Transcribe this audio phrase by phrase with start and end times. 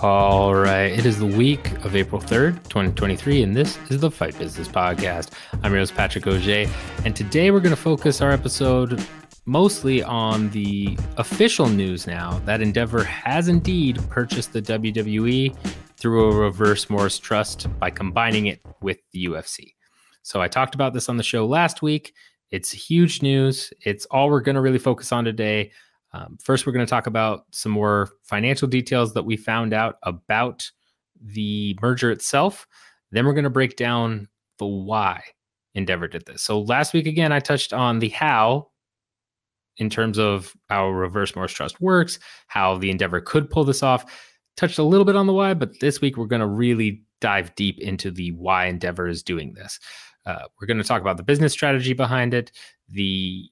[0.00, 0.92] All right.
[0.92, 5.30] It is the week of April 3rd, 2023, and this is the Fight Business Podcast.
[5.64, 6.66] I'm your host, Patrick Auger,
[7.04, 9.04] and today we're going to focus our episode
[9.44, 15.56] mostly on the official news now that Endeavor has indeed purchased the WWE
[15.96, 19.74] through a reverse Morris trust by combining it with the UFC.
[20.22, 22.14] So I talked about this on the show last week.
[22.52, 23.72] It's huge news.
[23.84, 25.72] It's all we're going to really focus on today.
[26.18, 29.96] Um, first, we're going to talk about some more financial details that we found out
[30.02, 30.68] about
[31.20, 32.66] the merger itself.
[33.12, 34.28] Then we're going to break down
[34.58, 35.22] the why
[35.74, 36.42] Endeavor did this.
[36.42, 38.70] So last week, again, I touched on the how
[39.76, 44.04] in terms of how reverse Morris Trust works, how the Endeavor could pull this off.
[44.56, 47.54] Touched a little bit on the why, but this week we're going to really dive
[47.54, 49.78] deep into the why Endeavor is doing this.
[50.26, 52.50] Uh, we're going to talk about the business strategy behind it,
[52.88, 53.48] the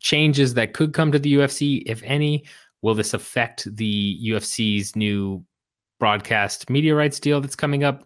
[0.00, 2.44] changes that could come to the UFC, if any.
[2.82, 5.44] Will this affect the UFC's new
[5.98, 8.04] broadcast media rights deal that's coming up?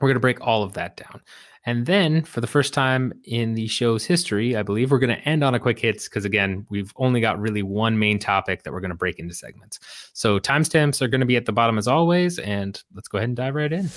[0.00, 1.20] We're going to break all of that down.
[1.66, 5.28] And then, for the first time in the show's history, I believe we're going to
[5.28, 8.72] end on a quick hits because, again, we've only got really one main topic that
[8.72, 9.78] we're going to break into segments.
[10.14, 12.38] So, timestamps are going to be at the bottom as always.
[12.38, 13.90] And let's go ahead and dive right in.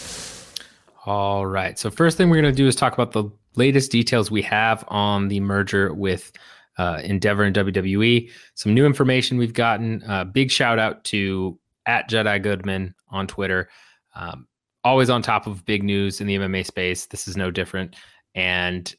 [1.05, 1.79] All right.
[1.79, 4.83] So, first thing we're going to do is talk about the latest details we have
[4.89, 6.33] on the merger with
[6.77, 8.29] uh, Endeavor and WWE.
[8.55, 10.03] Some new information we've gotten.
[10.03, 13.69] Uh, big shout out to at Jedi Goodman on Twitter.
[14.15, 14.47] Um,
[14.83, 17.05] always on top of big news in the MMA space.
[17.05, 17.95] This is no different.
[18.35, 18.93] And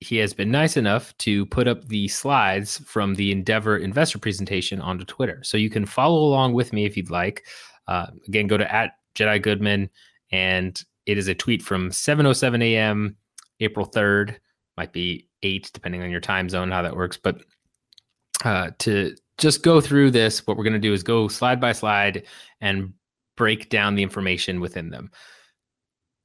[0.00, 4.80] he has been nice enough to put up the slides from the Endeavor investor presentation
[4.80, 5.40] onto Twitter.
[5.42, 7.44] So you can follow along with me if you'd like.
[7.88, 9.88] Uh, again, go to at Jedi Goodman,
[10.30, 13.16] and it is a tweet from 7:07 a.m.
[13.60, 14.36] April 3rd.
[14.76, 17.16] Might be eight, depending on your time zone, how that works.
[17.16, 17.42] But
[18.44, 21.72] uh, to just go through this, what we're going to do is go slide by
[21.72, 22.24] slide
[22.60, 22.92] and
[23.36, 25.10] break down the information within them.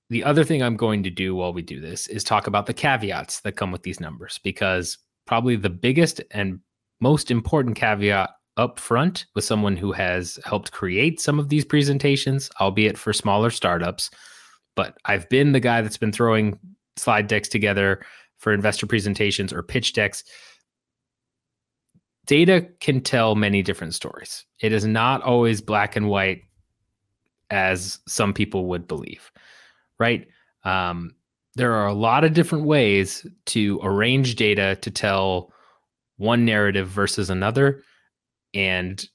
[0.10, 2.74] The other thing I'm going to do while we do this is talk about the
[2.74, 6.60] caveats that come with these numbers, because probably the biggest and
[7.00, 12.50] most important caveat up front with someone who has helped create some of these presentations,
[12.60, 14.10] albeit for smaller startups.
[14.76, 16.60] But I've been the guy that's been throwing
[16.98, 18.06] slide decks together
[18.42, 20.24] for investor presentations or pitch decks.
[22.26, 24.46] Data can tell many different stories.
[24.62, 26.42] It is not always black and white
[27.52, 29.32] as some people would believe,
[30.00, 30.28] right?
[30.64, 31.14] Um,
[31.56, 35.52] there are a lot of different ways to arrange data to tell
[36.18, 37.84] one narrative versus another.
[38.56, 39.06] And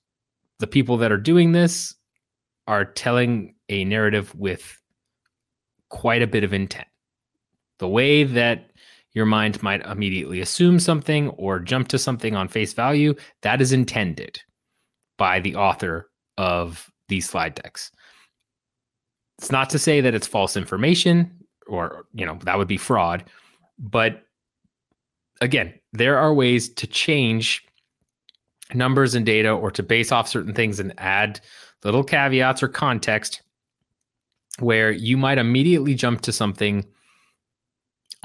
[0.61, 1.95] the people that are doing this
[2.69, 4.81] are telling a narrative with
[5.89, 6.89] quite a bit of intent.
[7.79, 8.71] The way that
[9.16, 13.15] your mind might immediately assume something or jump to something on face value.
[13.41, 14.38] That is intended
[15.16, 17.91] by the author of these slide decks.
[19.38, 21.32] It's not to say that it's false information
[21.66, 23.25] or, you know, that would be fraud.
[23.78, 24.22] But
[25.41, 27.65] again, there are ways to change
[28.75, 31.41] numbers and data or to base off certain things and add
[31.84, 33.41] little caveats or context
[34.59, 36.84] where you might immediately jump to something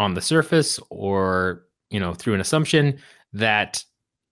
[0.02, 2.98] on the surface or you know through an assumption
[3.34, 3.84] that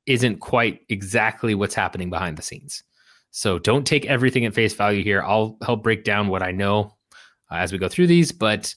[0.06, 2.84] isn't quite exactly what's happening behind the scenes.
[3.32, 5.22] So don't take everything at face value here.
[5.22, 6.96] I'll help break down what i know
[7.52, 8.74] uh, as we go through these but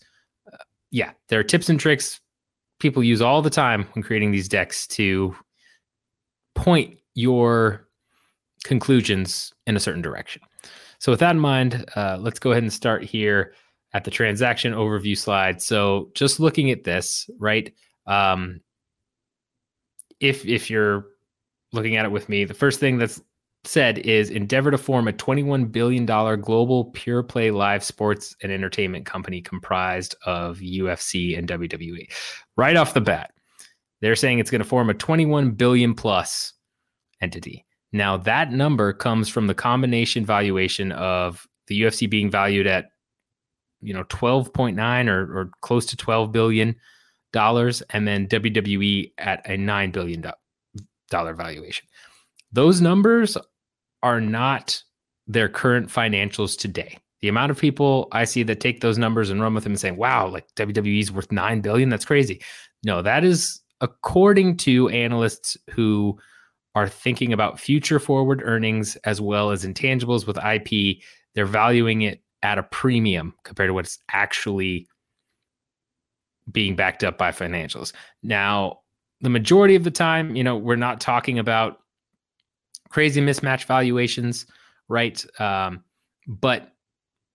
[0.52, 0.56] uh,
[0.90, 2.20] yeah there are tips and tricks
[2.78, 5.34] people use all the time when creating these decks to
[6.54, 7.88] point your
[8.64, 10.42] conclusions in a certain direction.
[10.98, 13.54] So with that in mind uh, let's go ahead and start here
[13.94, 15.60] at the transaction overview slide.
[15.60, 17.72] So just looking at this, right?
[18.06, 18.60] Um,
[20.20, 21.06] if if you're
[21.72, 23.20] looking at it with me, the first thing that's
[23.64, 28.50] said is endeavor to form a 21 billion dollar global pure play live sports and
[28.50, 32.10] entertainment company comprised of UFC and WWE.
[32.56, 33.32] Right off the bat,
[34.00, 36.54] they're saying it's going to form a 21 billion plus
[37.20, 37.64] entity.
[37.92, 42.86] Now that number comes from the combination valuation of the UFC being valued at
[43.82, 46.74] you know 12.9 or, or close to 12 billion
[47.32, 50.24] dollars and then WWE at a 9 billion
[51.10, 51.86] dollar valuation.
[52.52, 53.36] Those numbers
[54.02, 54.82] are not
[55.26, 56.98] their current financials today.
[57.20, 59.80] The amount of people I see that take those numbers and run with them and
[59.80, 62.42] say, "Wow, like WWE's worth 9 billion, that's crazy."
[62.84, 66.18] No, that is according to analysts who
[66.74, 71.02] are thinking about future forward earnings as well as intangibles with IP.
[71.34, 74.88] They're valuing it at a premium compared to what's actually
[76.50, 77.92] being backed up by financials.
[78.22, 78.80] Now,
[79.20, 81.78] the majority of the time, you know, we're not talking about
[82.88, 84.46] crazy mismatch valuations,
[84.88, 85.24] right?
[85.40, 85.84] Um,
[86.26, 86.72] but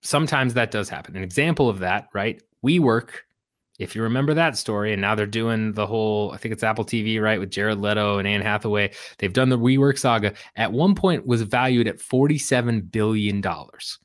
[0.02, 1.16] sometimes that does happen.
[1.16, 2.42] An example of that, right?
[2.66, 3.10] WeWork,
[3.80, 6.84] if you remember that story, and now they're doing the whole, I think it's Apple
[6.84, 8.92] TV, right, with Jared Leto and Anne Hathaway.
[9.20, 10.34] They've done the WeWork saga.
[10.58, 14.00] At one point, was valued at forty-seven billion dollars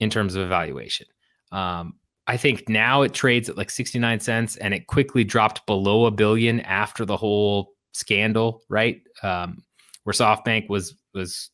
[0.00, 1.06] in terms of evaluation.
[1.52, 1.94] Um,
[2.26, 6.10] I think now it trades at like 69 cents and it quickly dropped below a
[6.10, 9.02] billion after the whole scandal, right?
[9.22, 9.62] Um,
[10.04, 11.50] where SoftBank was was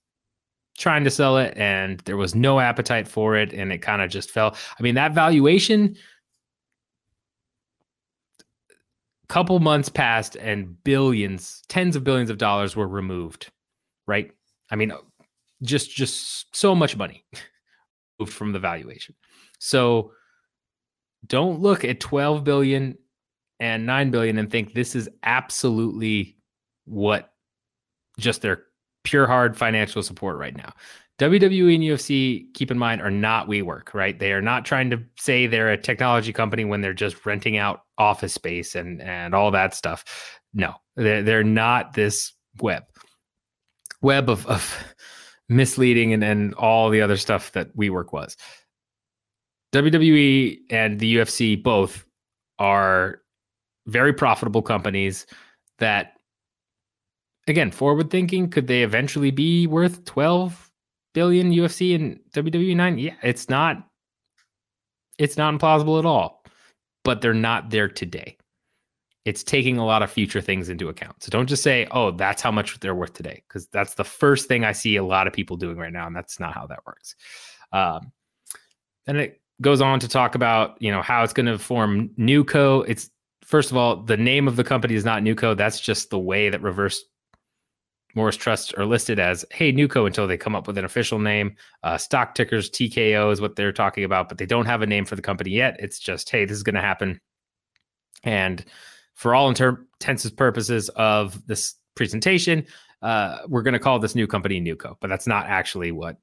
[0.79, 4.11] trying to sell it and there was no appetite for it and it kind of
[4.11, 4.55] just fell.
[4.79, 5.97] I mean, that valuation
[9.29, 13.51] couple months passed and billions, tens of billions of dollars were removed,
[14.07, 14.31] right?
[14.71, 14.93] I mean,
[15.63, 17.25] just just so much money
[18.25, 19.15] from the valuation.
[19.59, 20.13] So
[21.27, 22.97] don't look at 12 billion
[23.61, 26.37] and 9 billion and think this is absolutely
[26.85, 27.33] what
[28.19, 28.65] just their
[29.05, 30.73] pure hard financial support right now.
[31.19, 34.19] WWE and UFC, keep in mind, are not WeWork, right?
[34.19, 37.81] They are not trying to say they're a technology company when they're just renting out
[37.97, 40.05] office space and and all that stuff.
[40.53, 42.85] No, they're they're not this web
[44.03, 44.95] web of, of
[45.49, 48.37] misleading and, and all the other stuff that WeWork was.
[49.75, 52.05] WWE and the UFC both
[52.59, 53.21] are
[53.87, 55.27] very profitable companies
[55.79, 56.15] that
[57.47, 60.71] again forward thinking could they eventually be worth 12
[61.15, 63.87] billion UFC and WWE 9 yeah it's not
[65.19, 66.43] it's not implausible at all
[67.05, 68.36] but they're not there today
[69.27, 72.41] it's taking a lot of future things into account so don't just say oh that's
[72.41, 75.33] how much they're worth today because that's the first thing i see a lot of
[75.33, 77.15] people doing right now and that's not how that works
[77.73, 78.13] um,
[79.07, 82.85] then it goes on to talk about you know how it's going to form NewCo.
[82.89, 83.11] It's
[83.43, 85.57] first of all the name of the company is not NewCo.
[85.57, 87.03] That's just the way that reverse
[88.15, 91.57] Morris trusts are listed as hey NewCo until they come up with an official name.
[91.83, 95.05] Uh, stock tickers TKO is what they're talking about, but they don't have a name
[95.05, 95.77] for the company yet.
[95.79, 97.21] It's just hey this is going to happen,
[98.25, 98.65] and
[99.17, 102.65] for all intents and purposes of this presentation,
[103.03, 106.19] uh, we're going to call this new company NewCo, but that's not actually what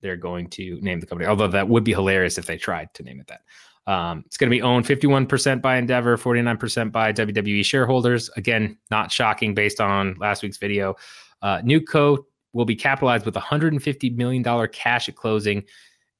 [0.00, 1.28] they're going to name the company.
[1.28, 3.42] Although that would be hilarious if they tried to name it that.
[3.86, 8.30] Um, it's going to be owned 51% by Endeavor, 49% by WWE shareholders.
[8.36, 10.94] Again, not shocking based on last week's video.
[11.42, 12.24] Uh, NewCo
[12.54, 15.64] will be capitalized with $150 million cash at closing.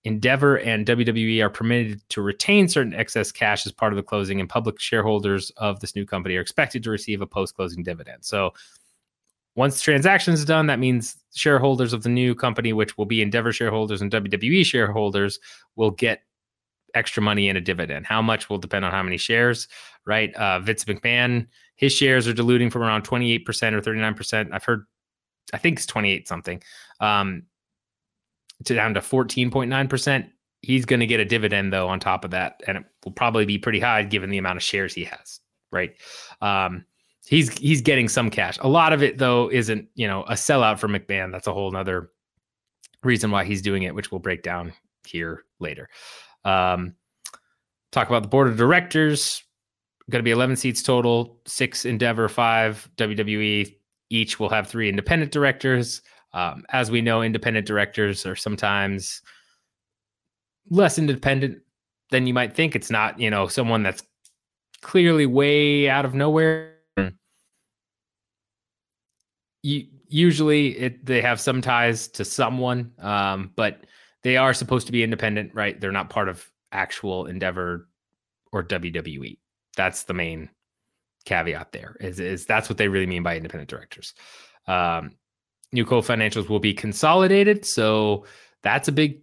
[0.05, 4.41] Endeavor and WWE are permitted to retain certain excess cash as part of the closing,
[4.41, 8.25] and public shareholders of this new company are expected to receive a post closing dividend.
[8.25, 8.53] So
[9.55, 13.23] once the transaction is done, that means shareholders of the new company, which will be
[13.23, 15.39] Endeavor shareholders and WWE shareholders,
[15.77, 16.23] will get
[16.95, 18.07] extra money in a dividend.
[18.07, 19.69] How much will depend on how many shares,
[20.05, 20.35] right?
[20.35, 21.47] Uh, Vince McMahon,
[21.77, 23.41] his shares are diluting from around 28%
[23.73, 24.53] or 39%.
[24.53, 24.85] I've heard,
[25.53, 26.63] I think it's 28 something,
[27.01, 27.45] um,
[28.65, 30.31] to down to 14.9%.
[30.63, 33.45] He's going to get a dividend though on top of that, and it will probably
[33.45, 35.41] be pretty high given the amount of shares he has,
[35.73, 35.95] right?
[36.41, 36.85] Um,
[37.27, 38.59] he's he's getting some cash.
[38.61, 41.33] A lot of it though isn't you know a sellout for McMahon.
[41.33, 42.11] That's a whole other
[43.03, 44.73] reason why he's doing it, which we'll break down
[45.05, 45.89] here later.
[46.45, 46.95] Um,
[47.91, 49.43] talk about the board of directors.
[50.11, 53.75] Going to be 11 seats total, six Endeavor, five WWE.
[54.11, 56.03] Each will have three independent directors.
[56.35, 59.23] Um, as we know, independent directors are sometimes
[60.71, 61.59] less independent
[62.11, 62.75] than you might think.
[62.75, 64.03] It's not, you know, someone that's
[64.81, 66.73] clearly way out of nowhere
[69.63, 73.85] you, usually it, they have some ties to someone, um, but
[74.23, 75.81] they are supposed to be independent, right?
[75.81, 77.89] They're not part of actual Endeavor
[78.53, 79.39] or WWE.
[79.77, 80.51] That's the main
[81.25, 81.97] caveat there.
[82.01, 84.15] Is is that's what they really mean by independent directors.
[84.67, 85.13] Um,
[85.75, 88.25] NewCo financials will be consolidated, so
[88.63, 89.21] that's a big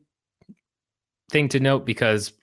[1.29, 2.34] thing to note because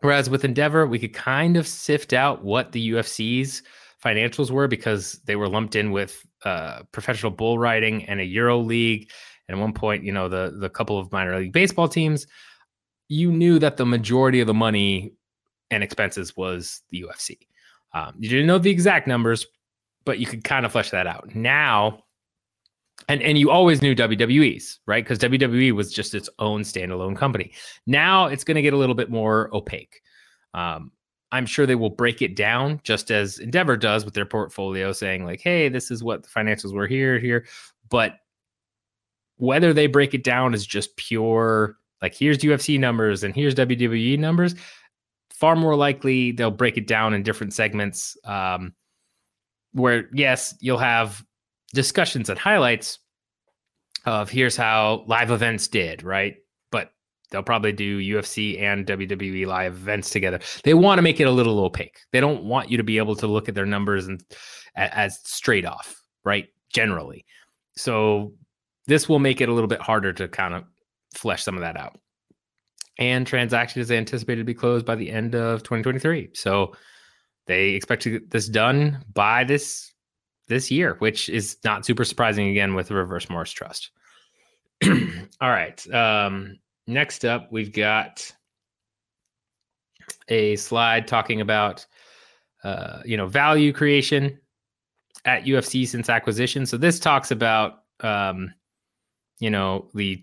[0.00, 3.62] whereas with Endeavor, we could kind of sift out what the UFC's
[4.02, 8.58] financials were because they were lumped in with uh, professional bull riding and a Euro
[8.58, 9.10] League.
[9.48, 12.26] And at one point, you know, the the couple of minor league baseball teams,
[13.08, 15.12] you knew that the majority of the money
[15.70, 17.38] and expenses was the UFC.
[17.92, 19.46] Um, you didn't know the exact numbers,
[20.04, 21.34] but you could kind of flesh that out.
[21.34, 22.04] Now,
[23.08, 27.52] and and you always knew WWE's right because WWE was just its own standalone company.
[27.86, 30.00] Now it's going to get a little bit more opaque.
[30.54, 30.92] Um,
[31.32, 35.24] I'm sure they will break it down just as Endeavor does with their portfolio, saying,
[35.24, 37.46] like, hey, this is what the financials were here, here.
[37.88, 38.16] But
[39.36, 44.18] whether they break it down as just pure, like, here's UFC numbers and here's WWE
[44.18, 44.54] numbers,
[45.32, 48.74] far more likely they'll break it down in different segments um,
[49.72, 51.24] where, yes, you'll have
[51.72, 52.98] discussions and highlights
[54.06, 56.36] of here's how live events did, right?
[56.70, 56.90] But
[57.30, 60.40] they'll probably do UFC and WWE live events together.
[60.64, 61.98] They want to make it a little opaque.
[62.12, 64.22] They don't want you to be able to look at their numbers and
[64.76, 66.48] as straight off, right?
[66.72, 67.24] Generally.
[67.76, 68.32] So
[68.86, 70.64] this will make it a little bit harder to kind of
[71.14, 71.98] flesh some of that out.
[72.98, 76.30] And transaction is anticipated to be closed by the end of 2023.
[76.34, 76.74] So
[77.46, 79.89] they expect to get this done by this
[80.50, 83.90] this year, which is not super surprising again with reverse Morris trust.
[84.84, 85.94] All right.
[85.94, 88.30] Um, next up, we've got
[90.28, 91.86] a slide talking about
[92.64, 94.38] uh, you know value creation
[95.24, 96.66] at UFC since acquisition.
[96.66, 98.52] So this talks about um,
[99.38, 100.22] you know the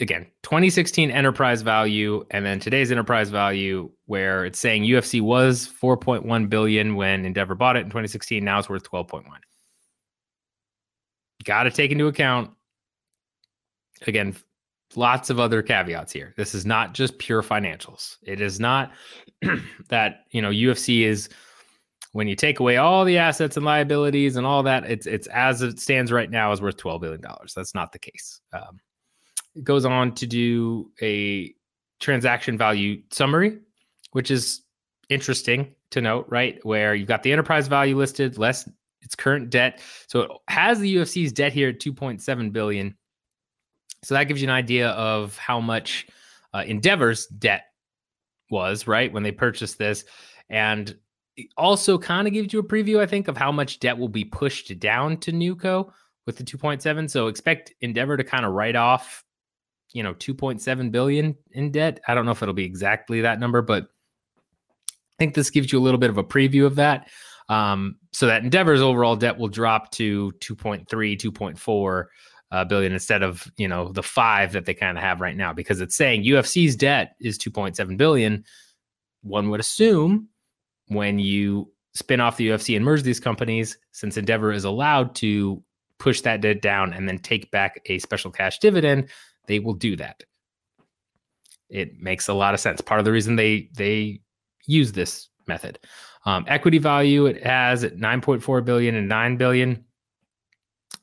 [0.00, 6.48] again 2016 enterprise value and then today's enterprise value where it's saying UFC was 4.1
[6.48, 9.24] billion when Endeavor bought it in 2016 now it's worth 12.1
[11.44, 12.50] got to take into account
[14.06, 14.34] again
[14.96, 16.34] lots of other caveats here.
[16.36, 18.16] This is not just pure financials.
[18.22, 18.92] It is not
[19.88, 21.28] that you know UFC is
[22.12, 25.62] when you take away all the assets and liabilities and all that it's it's as
[25.62, 27.52] it stands right now is worth 12 billion dollars.
[27.54, 28.40] That's not the case.
[28.52, 28.80] Um,
[29.54, 31.54] it goes on to do a
[32.00, 33.58] transaction value summary,
[34.12, 34.62] which is
[35.08, 36.64] interesting to note, right?
[36.64, 38.68] Where you've got the enterprise value listed, less
[39.08, 39.80] its current debt.
[40.06, 42.94] So it has the UFC's debt here at 2.7 billion.
[44.04, 46.06] So that gives you an idea of how much
[46.52, 47.64] uh, Endeavor's debt
[48.50, 50.04] was, right, when they purchased this.
[50.50, 50.94] And
[51.36, 54.08] it also kind of gives you a preview, I think, of how much debt will
[54.08, 55.90] be pushed down to NewCo
[56.26, 57.08] with the 2.7.
[57.08, 59.24] So expect Endeavor to kind of write off
[59.94, 62.00] you know 2.7 billion in debt.
[62.06, 65.78] I don't know if it'll be exactly that number, but I think this gives you
[65.78, 67.08] a little bit of a preview of that.
[67.48, 72.04] Um, so that Endeavor's overall debt will drop to 2.3, 2.4
[72.50, 75.52] uh, billion instead of you know the five that they kind of have right now,
[75.52, 78.44] because it's saying UFC's debt is 2.7 billion.
[79.22, 80.28] One would assume
[80.88, 85.62] when you spin off the UFC and merge these companies, since Endeavor is allowed to
[85.98, 89.08] push that debt down and then take back a special cash dividend,
[89.46, 90.22] they will do that.
[91.68, 92.80] It makes a lot of sense.
[92.80, 94.20] Part of the reason they they
[94.66, 95.78] use this method.
[96.28, 99.82] Um, equity value it has at 9.4 billion and 9 billion.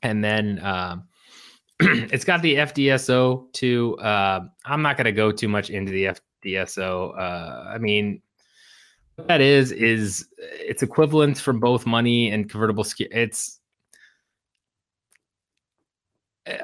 [0.00, 1.08] And then um,
[1.80, 3.98] it's got the FDSO too.
[3.98, 6.14] Uh, I'm not going to go too much into the
[6.44, 7.18] FDSO.
[7.18, 8.22] Uh, I mean,
[9.16, 12.86] what that is is it's equivalent from both money and convertible.
[13.00, 13.58] It's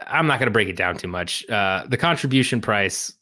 [0.07, 1.49] I'm not going to break it down too much.
[1.49, 3.13] Uh, the contribution price,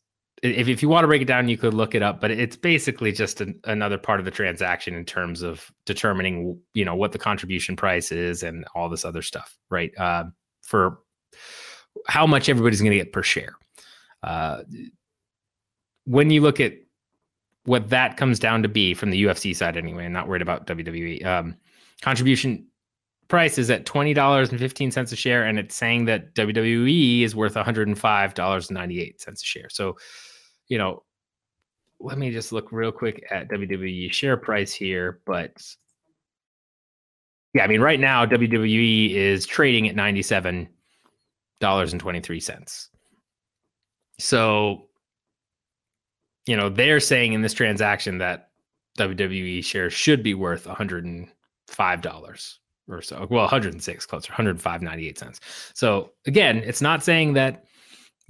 [0.42, 2.56] if, if you want to break it down, you could look it up, but it's
[2.56, 7.12] basically just an, another part of the transaction in terms of determining, you know, what
[7.12, 9.92] the contribution price is and all this other stuff, right?
[9.99, 10.25] Uh,
[10.62, 10.99] for
[12.06, 13.54] how much everybody's going to get per share.
[14.23, 14.62] Uh,
[16.04, 16.75] when you look at
[17.64, 20.66] what that comes down to be from the UFC side, anyway, I'm not worried about
[20.66, 21.25] WWE.
[21.25, 21.56] Um,
[22.02, 22.66] contribution
[23.28, 27.23] price is at twenty dollars and fifteen cents a share, and it's saying that WWE
[27.23, 29.68] is worth one hundred and five dollars and ninety eight cents a share.
[29.70, 29.97] So,
[30.70, 31.02] you know,
[31.98, 35.62] let me just look real quick at WWE share price here, but
[37.52, 40.68] yeah, I mean, right now WWE is trading at ninety seven
[41.58, 42.88] dollars and twenty three cents.
[44.18, 44.86] So,
[46.46, 48.50] you know, they're saying in this transaction that
[48.98, 51.28] WWE shares should be worth one hundred and
[51.66, 53.26] five dollars or so.
[53.30, 55.40] Well, 106 closer, 105.98 cents.
[55.74, 57.64] So again, it's not saying that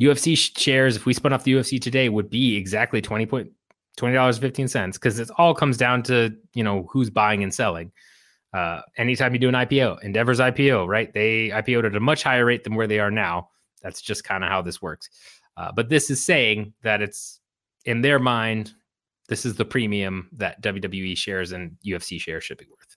[0.01, 3.51] UFC shares, if we spun off the UFC today, would be exactly 20 point
[3.97, 7.55] twenty dollars fifteen cents because it all comes down to you know who's buying and
[7.55, 7.93] selling.
[8.53, 11.13] Uh, anytime you do an IPO, Endeavor's IPO, right?
[11.13, 13.51] They IPO'd at a much higher rate than where they are now.
[13.83, 15.09] That's just kind of how this works.
[15.57, 17.41] Uh, but this is saying that it's
[17.85, 18.73] in their mind,
[19.29, 22.97] this is the premium that WWE shares and UFC shares should be worth.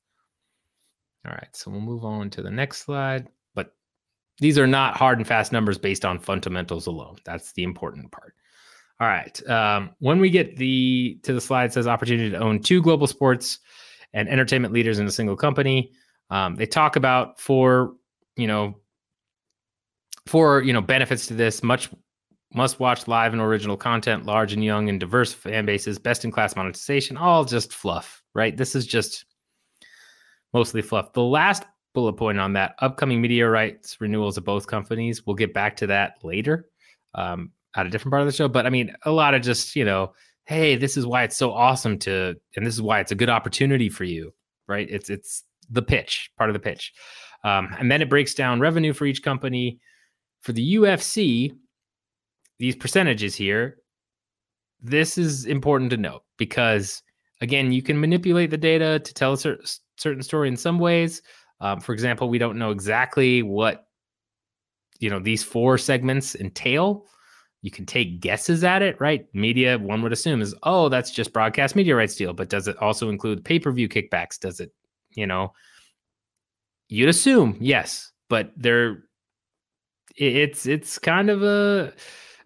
[1.25, 3.27] All right, so we'll move on to the next slide.
[4.39, 7.17] These are not hard and fast numbers based on fundamentals alone.
[7.23, 8.33] That's the important part.
[8.99, 9.49] All right.
[9.49, 13.59] Um, when we get the to the slide says opportunity to own two global sports
[14.13, 15.91] and entertainment leaders in a single company.
[16.29, 17.95] Um, they talk about four,
[18.35, 18.75] you know,
[20.25, 21.63] four, you know, benefits to this.
[21.63, 21.89] Much
[22.53, 26.31] must watch live and original content, large and young and diverse fan bases, best in
[26.31, 28.55] class monetization, all just fluff, right?
[28.55, 29.25] This is just
[30.53, 31.13] mostly fluff.
[31.13, 31.63] The last
[31.93, 35.25] bullet point on that upcoming media rights renewals of both companies.
[35.25, 36.67] We'll get back to that later
[37.15, 38.47] um, at a different part of the show.
[38.47, 40.13] But I mean, a lot of just, you know,
[40.45, 43.29] hey, this is why it's so awesome to, and this is why it's a good
[43.29, 44.33] opportunity for you,
[44.67, 44.87] right?
[44.89, 46.93] It's, it's the pitch, part of the pitch.
[47.43, 49.79] Um, and then it breaks down revenue for each company.
[50.41, 51.55] For the UFC,
[52.59, 53.77] these percentages here
[54.83, 57.01] this is important to note because
[57.41, 59.65] again, you can manipulate the data to tell a certain
[59.97, 61.21] certain story in some ways.
[61.63, 63.87] Um, for example, we don't know exactly what
[64.99, 67.05] you know these four segments entail.
[67.61, 69.25] You can take guesses at it, right?
[69.33, 72.75] Media, one would assume, is oh, that's just broadcast media rights deal, but does it
[72.77, 74.37] also include pay per view kickbacks?
[74.37, 74.73] Does it,
[75.11, 75.53] you know?
[76.89, 79.05] You'd assume yes, but there,
[80.17, 81.93] it's it's kind of a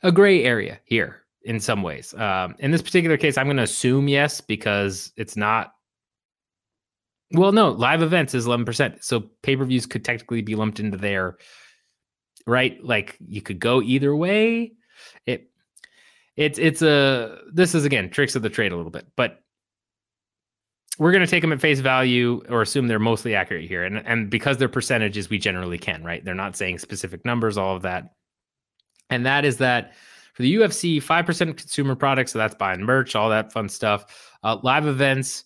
[0.04, 2.14] a gray area here in some ways.
[2.14, 5.74] Um, in this particular case, I'm going to assume yes because it's not
[7.32, 9.04] well, no, live events is 11%.
[9.04, 11.38] So pay per views could technically be lumped into there,
[12.46, 12.82] right?
[12.84, 14.74] Like you could go either way.
[15.26, 15.50] It,
[16.36, 19.42] it's, it's a, this is again, tricks of the trade a little bit, but
[21.00, 23.84] we're going to take them at face value or assume they're mostly accurate here.
[23.84, 26.24] And, and because they're percentages, we generally can, right?
[26.24, 28.14] They're not saying specific numbers, all of that.
[29.10, 29.94] And that is that
[30.34, 32.32] for the UFC, 5% consumer products.
[32.32, 34.06] So that's buying merch, all that fun stuff.
[34.44, 35.44] Uh, live events,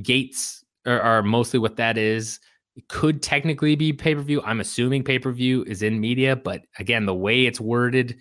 [0.00, 2.40] gates, are, are mostly what that is.
[2.76, 4.42] It could technically be pay per view.
[4.42, 8.18] I'm assuming pay per view is in media, but again, the way it's worded,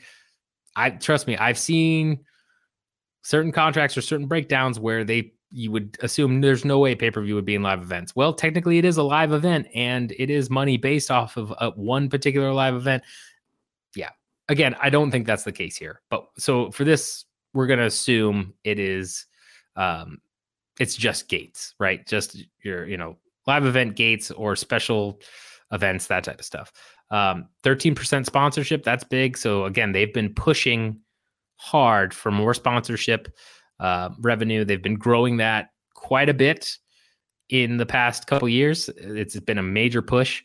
[0.76, 2.26] I trust me, I've seen
[3.22, 7.22] certain contracts or certain breakdowns where they you would assume there's no way pay per
[7.22, 8.16] view would be in live events.
[8.16, 11.72] Well, technically, it is a live event and it is money based off of a,
[11.72, 13.04] one particular live event.
[13.96, 14.10] Yeah.
[14.50, 16.02] Again, I don't think that's the case here.
[16.10, 19.26] But so for this, we're going to assume it is
[19.76, 20.20] um,
[20.80, 22.06] it's just gates, right?
[22.08, 25.20] Just your, you know, live event gates or special
[25.72, 26.72] events, that type of stuff.
[27.10, 29.38] Um, 13% sponsorship, that's big.
[29.38, 31.00] So again, they've been pushing
[31.56, 33.30] hard for more sponsorship
[33.80, 34.66] uh, revenue.
[34.66, 36.78] They've been growing that quite a bit
[37.50, 38.90] in the past couple years.
[38.90, 40.44] It's been a major push.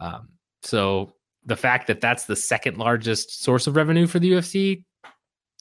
[0.00, 0.28] Um,
[0.62, 1.14] so
[1.44, 4.84] the fact that that's the second largest source of revenue for the UFC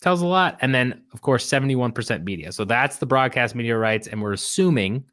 [0.04, 0.58] tells a lot.
[0.62, 2.52] And then, of course, 71% media.
[2.52, 4.08] So that's the broadcast media rights.
[4.08, 5.06] And we're assuming,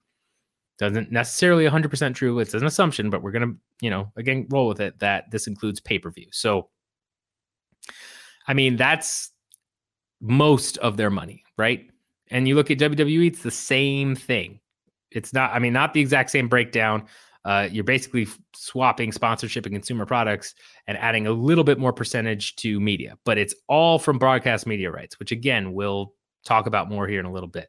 [0.78, 2.40] doesn't necessarily 100% true.
[2.40, 5.46] It's an assumption, but we're going to, you know, again, roll with it that this
[5.46, 6.26] includes pay per view.
[6.32, 6.68] So,
[8.48, 9.30] I mean, that's
[10.20, 11.88] most of their money, right?
[12.32, 14.58] And you look at WWE, it's the same thing.
[15.12, 17.04] It's not, I mean, not the exact same breakdown,
[17.44, 20.55] uh, you're basically swapping sponsorship and consumer products
[20.87, 24.90] and adding a little bit more percentage to media, but it's all from broadcast media
[24.90, 26.12] rights, which again, we'll
[26.44, 27.68] talk about more here in a little bit.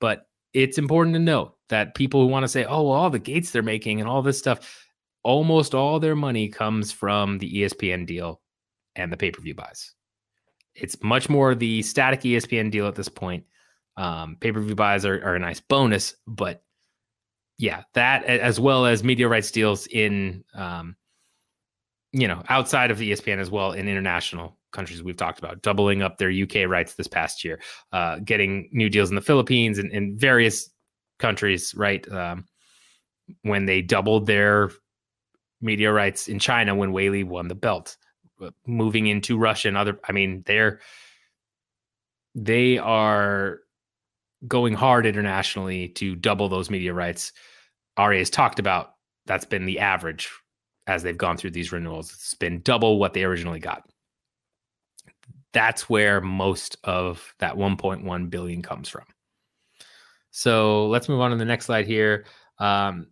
[0.00, 3.18] But it's important to note that people who want to say, oh, well, all the
[3.18, 4.84] gates they're making and all this stuff,
[5.22, 8.40] almost all their money comes from the ESPN deal
[8.96, 9.94] and the pay per view buys.
[10.74, 13.44] It's much more the static ESPN deal at this point.
[13.96, 16.63] Um, pay per view buys are, are a nice bonus, but
[17.58, 20.96] yeah, that as well as media rights deals in, um,
[22.12, 26.02] you know, outside of the ESPN as well in international countries we've talked about, doubling
[26.02, 27.60] up their UK rights this past year,
[27.92, 30.70] uh, getting new deals in the Philippines and in various
[31.18, 32.10] countries, right?
[32.10, 32.44] Um,
[33.42, 34.70] when they doubled their
[35.60, 37.96] media rights in China when Weili won the belt,
[38.42, 40.80] uh, moving into Russia and other, I mean, they're,
[42.34, 43.60] they are
[44.46, 47.32] going hard internationally to double those media rights.
[47.96, 48.94] Ari has talked about
[49.26, 50.30] that's been the average
[50.86, 52.12] as they've gone through these renewals.
[52.12, 53.88] It's been double what they originally got.
[55.52, 59.04] That's where most of that 1.1 billion comes from.
[60.30, 62.24] So let's move on to the next slide here.
[62.58, 63.06] Um,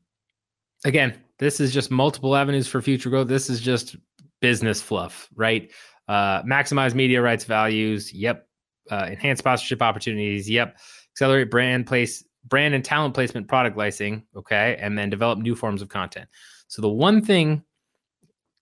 [0.85, 3.29] again, this is just multiple avenues for future growth.
[3.29, 3.97] This is just
[4.41, 5.71] business fluff, right?
[6.09, 8.13] Uh, maximize media rights values.
[8.13, 8.47] Yep.
[8.91, 10.51] Uh, enhance sponsorship opportunities.
[10.51, 10.77] Yep
[11.13, 15.83] accelerate brand place brand and talent placement product licensing okay and then develop new forms
[15.83, 16.29] of content.
[16.69, 17.63] So the one thing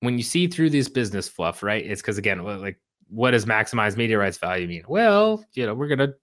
[0.01, 3.97] when you see through this business fluff right it's because again like what does maximize
[3.97, 4.85] media rights value mean?
[4.89, 6.15] Well you know we're to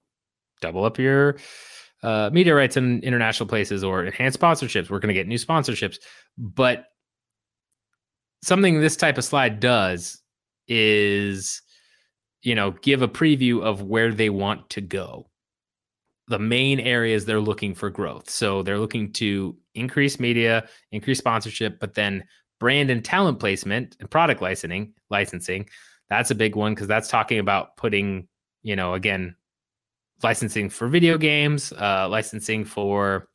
[0.62, 1.38] double up your
[2.04, 4.90] uh, media rights in international places or enhance sponsorships.
[4.90, 5.98] We're to get new sponsorships.
[6.38, 6.86] But
[8.44, 10.22] something this type of slide does
[10.68, 11.62] is
[12.44, 15.30] you know give a preview of where they want to go
[16.28, 18.30] the main areas they're looking for growth.
[18.30, 22.24] So they're looking to increase media, increase sponsorship, but then
[22.60, 25.70] brand and talent placement and product licensing, licensing.
[26.10, 28.28] That's a big one because that's talking about putting,
[28.62, 29.36] you know, again,
[30.24, 33.30] licensing for video games, uh, licensing for,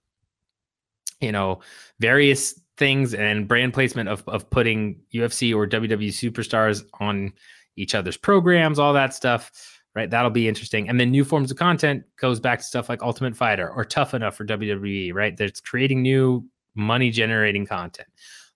[1.21, 1.61] you know,
[2.01, 7.33] various things and brand placement of of putting UFC or WWE superstars on
[7.77, 10.11] each other's programs, all that stuff right?
[10.11, 10.89] That'll be interesting.
[10.89, 14.15] And then new forms of content goes back to stuff like Ultimate Fighter or Tough
[14.15, 15.37] Enough for WWE, right?
[15.37, 18.09] That's creating new money generating content.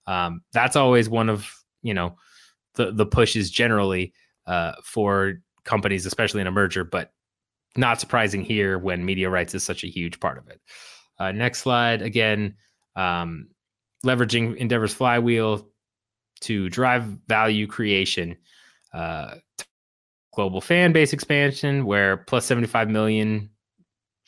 [0.07, 1.51] Um, that's always one of
[1.83, 2.15] you know
[2.75, 4.13] the the pushes generally
[4.45, 6.83] uh, for companies, especially in a merger.
[6.83, 7.11] But
[7.75, 10.59] not surprising here when media rights is such a huge part of it.
[11.19, 12.55] Uh, next slide again,
[12.95, 13.49] um,
[14.05, 15.67] leveraging Endeavor's flywheel
[16.41, 18.37] to drive value creation.
[18.93, 19.35] Uh,
[20.37, 23.49] global fan base expansion, where plus 75 million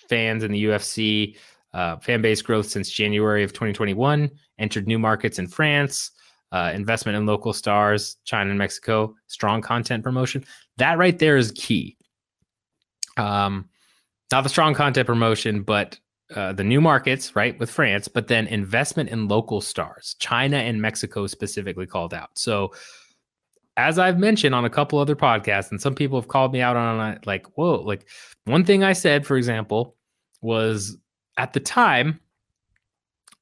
[0.09, 1.37] fans in the UFC,
[1.75, 6.09] uh, fan base growth since January of 2021, entered new markets in France,
[6.51, 10.43] uh, investment in local stars, China and Mexico, strong content promotion.
[10.77, 11.95] That right there is key.
[13.17, 13.69] Um,
[14.31, 15.99] not the strong content promotion, but
[16.35, 20.81] uh, the new markets, right, with France, but then investment in local stars, China and
[20.81, 22.31] Mexico specifically called out.
[22.33, 22.73] So,
[23.79, 26.75] as I've mentioned on a couple other podcasts, and some people have called me out
[26.75, 28.05] on it, like, whoa, like
[28.43, 29.95] one thing I said, for example,
[30.41, 30.97] was
[31.37, 32.19] at the time,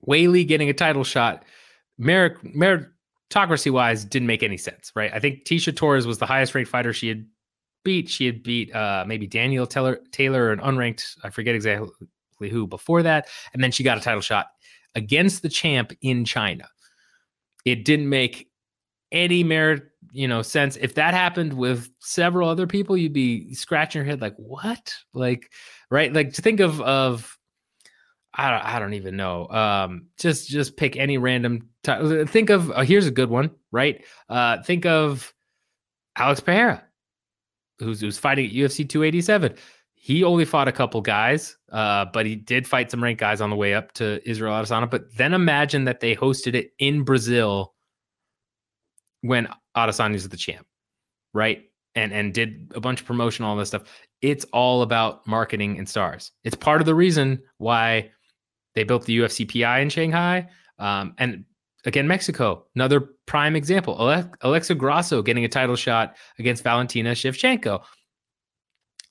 [0.07, 1.43] Weili getting a title shot,
[1.97, 5.11] merit, meritocracy wise, didn't make any sense, right?
[5.11, 7.25] I think Tecia Torres was the highest ranked fighter she had
[7.83, 8.07] beat.
[8.07, 11.89] She had beat uh, maybe Danielle Taylor, Taylor, an unranked, I forget exactly
[12.49, 13.27] who before that.
[13.53, 14.47] And then she got a title shot
[14.93, 16.69] against the champ in China.
[17.65, 18.49] It didn't make
[19.11, 20.77] any merit, you know, sense.
[20.77, 24.93] If that happened with several other people, you'd be scratching your head like, what?
[25.13, 25.51] Like,
[25.89, 26.13] right?
[26.13, 27.37] Like to think of of
[28.37, 29.47] I don't, I don't even know.
[29.49, 31.69] Um, just just pick any random.
[31.83, 34.05] T- think of uh, here's a good one, right?
[34.29, 35.33] Uh, think of
[36.15, 36.83] Alex Pereira,
[37.79, 39.55] who's who's fighting at UFC 287.
[39.95, 43.49] He only fought a couple guys, uh, but he did fight some ranked guys on
[43.49, 44.89] the way up to Israel Adesanya.
[44.89, 47.73] But then imagine that they hosted it in Brazil
[49.21, 50.65] when Adesanya is the champ,
[51.33, 51.63] right?
[51.95, 53.83] And and did a bunch of promotion, all this stuff.
[54.21, 56.31] It's all about marketing and stars.
[56.43, 58.11] It's part of the reason why
[58.75, 60.49] they built the UFC PI in Shanghai.
[60.79, 61.45] Um, and
[61.85, 63.97] again, Mexico, another prime example.
[64.41, 67.83] Alexa Grasso getting a title shot against Valentina Shevchenko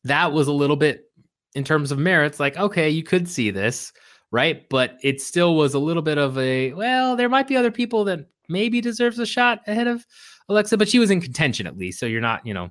[0.06, 1.10] that was a little bit
[1.54, 3.92] in terms of merits like okay you could see this
[4.30, 7.70] right but it still was a little bit of a well there might be other
[7.70, 10.06] people that maybe deserves a shot ahead of
[10.48, 12.70] alexa but she was in contention at least so you're not you know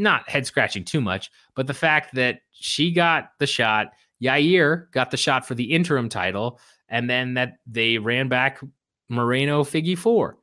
[0.00, 1.30] not head scratching too much.
[1.54, 3.92] But the fact that she got the shot
[4.22, 8.60] yair got the shot for the interim title and then that they ran back
[9.08, 10.36] moreno figgy four.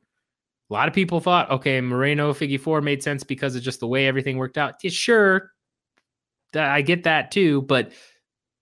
[0.70, 3.86] A lot of people thought okay moreno figgy four made sense because of just the
[3.86, 4.74] way everything worked out.
[4.82, 5.52] Yeah, sure
[6.54, 7.92] I get that too, but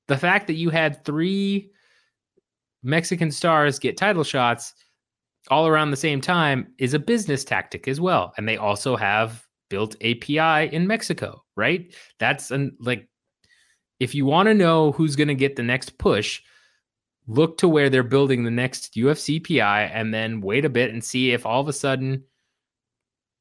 [0.08, 1.70] the fact that you had three
[2.82, 4.74] Mexican stars get title shots
[5.50, 8.32] all around the same time is a business tactic as well.
[8.36, 11.94] And they also have built API in Mexico, right?
[12.18, 13.08] That's an like
[14.00, 16.42] if you want to know who's going to get the next push,
[17.26, 21.02] look to where they're building the next UFC PI and then wait a bit and
[21.02, 22.22] see if all of a sudden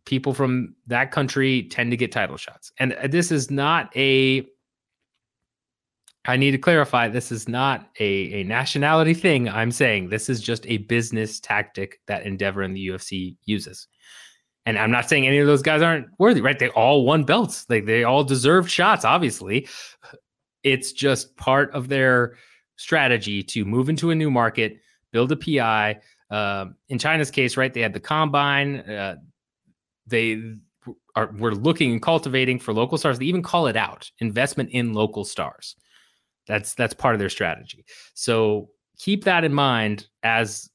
[0.05, 2.71] people from that country tend to get title shots.
[2.79, 4.47] And uh, this is not a
[6.27, 9.47] I need to clarify this is not a, a nationality thing.
[9.47, 13.87] I'm saying this is just a business tactic that Endeavor and the UFC uses.
[14.65, 16.57] And I'm not saying any of those guys aren't worthy, right?
[16.57, 17.65] They all won belts.
[17.69, 19.67] Like they all deserved shots, obviously.
[20.63, 22.37] It's just part of their
[22.75, 24.79] strategy to move into a new market,
[25.11, 25.99] build a PI.
[26.31, 28.77] Uh, um, in China's case, right, they had the combine.
[28.77, 29.17] Uh,
[30.07, 30.55] they
[31.15, 33.19] are we're looking and cultivating for local stars.
[33.19, 35.75] They even call it out investment in local stars.
[36.47, 37.85] That's that's part of their strategy.
[38.13, 40.69] So keep that in mind as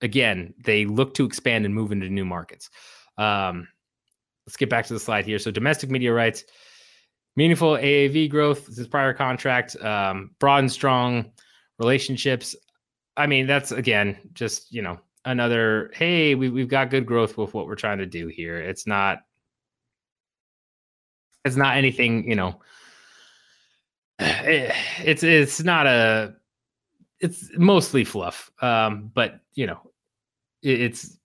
[0.00, 2.70] again they look to expand and move into new markets.
[3.18, 3.68] Um,
[4.46, 5.38] let's get back to the slide here.
[5.38, 6.44] So domestic media rights,
[7.36, 8.66] meaningful AAV growth.
[8.66, 11.32] This is prior contract, um, broad and strong
[11.78, 12.56] relationships.
[13.16, 17.52] I mean, that's again just you know another hey we, we've got good growth with
[17.52, 19.18] what we're trying to do here it's not
[21.44, 22.58] it's not anything you know
[24.20, 26.34] it, it's it's not a
[27.20, 29.80] it's mostly fluff um but you know
[30.62, 31.18] it, it's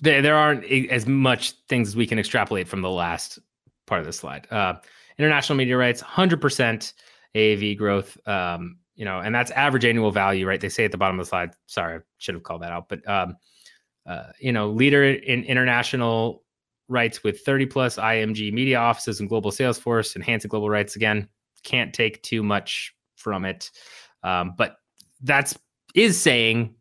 [0.00, 3.38] there there aren't as much things as we can extrapolate from the last
[3.86, 4.74] part of the slide uh
[5.18, 6.92] international media rights 100%
[7.34, 10.60] AAV growth um you know, and that's average annual value, right?
[10.60, 11.50] They say at the bottom of the slide.
[11.66, 12.88] Sorry, I should have called that out.
[12.88, 13.36] But um,
[14.06, 16.42] uh, you know, leader in international
[16.88, 20.96] rights with 30 plus IMG media offices and global sales force, enhancing global rights.
[20.96, 21.28] Again,
[21.64, 23.70] can't take too much from it,
[24.22, 24.76] um, but
[25.22, 25.58] that's
[25.94, 26.74] is saying,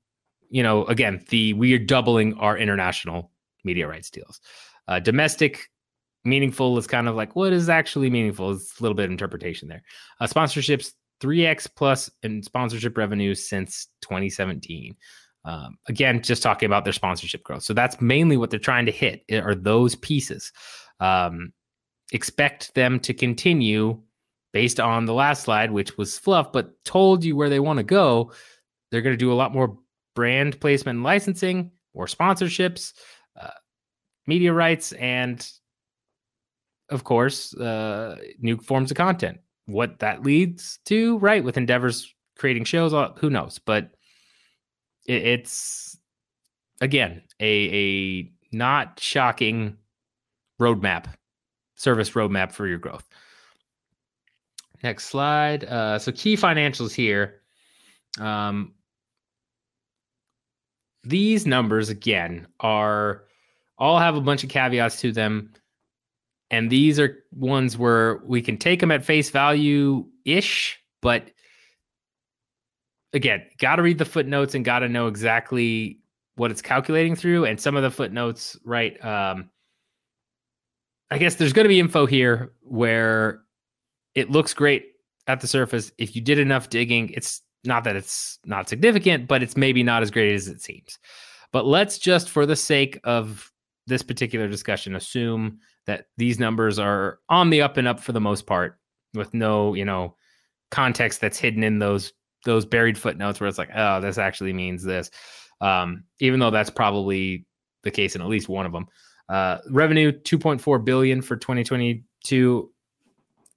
[0.50, 3.32] you know, again, the we are doubling our international
[3.64, 4.40] media rights deals.
[4.88, 5.70] Uh, domestic
[6.26, 8.52] meaningful is kind of like what is actually meaningful.
[8.52, 9.84] It's a little bit of interpretation there.
[10.20, 14.96] Uh, sponsorships 3x plus in sponsorship revenue since 2017.
[15.46, 17.64] Um, again, just talking about their sponsorship growth.
[17.64, 20.52] So that's mainly what they're trying to hit are those pieces.
[21.00, 21.52] Um,
[22.12, 24.02] expect them to continue
[24.54, 27.84] based on the last slide, which was fluff, but told you where they want to
[27.84, 28.32] go.
[28.92, 29.78] They're going to do a lot more
[30.16, 32.94] brand placement and licensing, more sponsorships,
[33.40, 33.50] uh,
[34.28, 35.46] media rights, and
[36.90, 39.40] of course, uh, new forms of content.
[39.66, 43.60] What that leads to, right, with Endeavor's creating shows, uh, who knows?
[43.60, 43.92] But
[45.08, 45.98] it, it's
[46.82, 49.78] again a a not shocking
[50.62, 51.06] roadmap,
[51.76, 53.08] service roadmap for your growth.
[54.84, 55.64] Next slide.
[55.64, 57.42] Uh, so key financials here.
[58.20, 58.74] Um,
[61.04, 63.24] these numbers again are
[63.78, 65.52] all have a bunch of caveats to them
[66.50, 71.32] and these are ones where we can take them at face value ish but
[73.12, 76.00] again got to read the footnotes and got to know exactly
[76.36, 79.50] what it's calculating through and some of the footnotes right um
[81.12, 83.43] i guess there's going to be info here where
[84.16, 84.88] it looks great
[85.28, 89.42] at the surface if you did enough digging it's not that it's not significant, but
[89.42, 91.00] it's maybe not as great as it seems.
[91.52, 93.52] But let's just, for the sake of
[93.88, 98.22] this particular discussion, assume that these numbers are on the up and up for the
[98.22, 98.80] most part,
[99.14, 100.16] with no, you know,
[100.72, 102.14] context that's hidden in those
[102.46, 105.10] those buried footnotes where it's like, oh, this actually means this.
[105.62, 107.46] Um, even though that's probably
[107.84, 108.88] the case in at least one of them.
[109.30, 112.70] Uh, revenue 2.4 billion for 2022.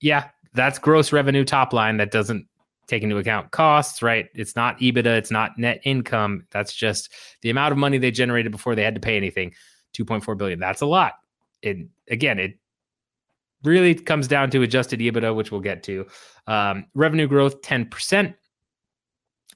[0.01, 1.99] Yeah, that's gross revenue top line.
[1.99, 2.47] That doesn't
[2.87, 4.29] take into account costs, right?
[4.35, 6.47] It's not EBITDA, it's not net income.
[6.51, 9.53] That's just the amount of money they generated before they had to pay anything.
[9.97, 10.59] 2.4 billion.
[10.59, 11.15] That's a lot.
[11.63, 12.59] It again, it
[13.65, 16.07] really comes down to adjusted EBITDA, which we'll get to.
[16.47, 18.35] Um, revenue growth 10%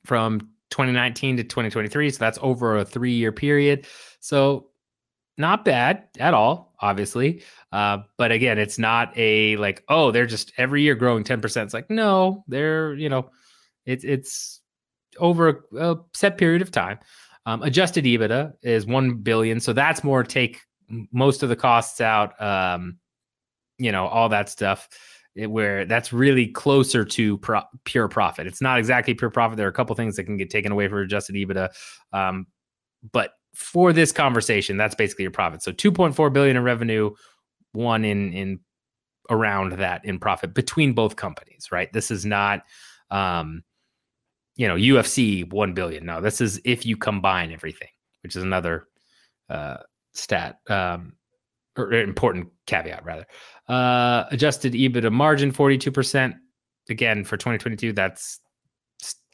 [0.04, 2.10] from 2019 to 2023.
[2.10, 3.86] So that's over a three year period.
[4.20, 4.68] So
[5.36, 7.42] not bad at all, obviously.
[7.72, 11.62] Uh, but again, it's not a like, oh, they're just every year growing 10%.
[11.62, 13.30] It's like, no, they're, you know,
[13.86, 14.60] it's it's
[15.18, 16.98] over a, a set period of time.
[17.46, 19.60] Um, adjusted EBITDA is 1 billion.
[19.60, 20.60] So that's more take
[21.12, 22.98] most of the costs out, um,
[23.78, 24.88] you know, all that stuff.
[25.36, 28.48] It, where that's really closer to pro- pure profit.
[28.48, 29.56] It's not exactly pure profit.
[29.56, 31.68] There are a couple things that can get taken away for adjusted EBITDA,
[32.12, 32.48] um,
[33.12, 35.62] but for this conversation, that's basically your profit.
[35.62, 37.10] So 2.4 billion in revenue,
[37.72, 38.60] one in in
[39.28, 41.92] around that in profit between both companies, right?
[41.92, 42.62] This is not
[43.10, 43.62] um
[44.56, 46.04] you know, UFC 1 billion.
[46.04, 47.88] No, this is if you combine everything,
[48.22, 48.88] which is another
[49.50, 49.76] uh
[50.14, 51.12] stat um
[51.76, 53.26] or important caveat rather.
[53.68, 56.34] Uh adjusted EBITDA margin 42%
[56.88, 58.40] again for 2022 that's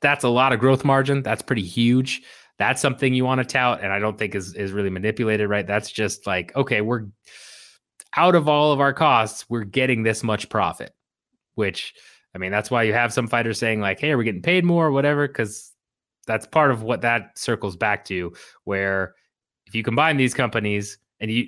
[0.03, 1.23] that's a lot of growth margin.
[1.23, 2.23] That's pretty huge
[2.59, 5.67] that's something you want to tout and i don't think is is really manipulated right?
[5.67, 7.07] That's just like okay we're
[8.17, 10.93] out of all of our costs we're getting this much profit
[11.55, 11.95] which
[12.35, 14.65] i mean that's why you have some fighters saying like hey are we getting paid
[14.65, 14.87] more?
[14.87, 15.73] or whatever because
[16.27, 18.33] that's part of what that circles back to
[18.65, 19.15] where
[19.67, 21.47] if you combine these companies and you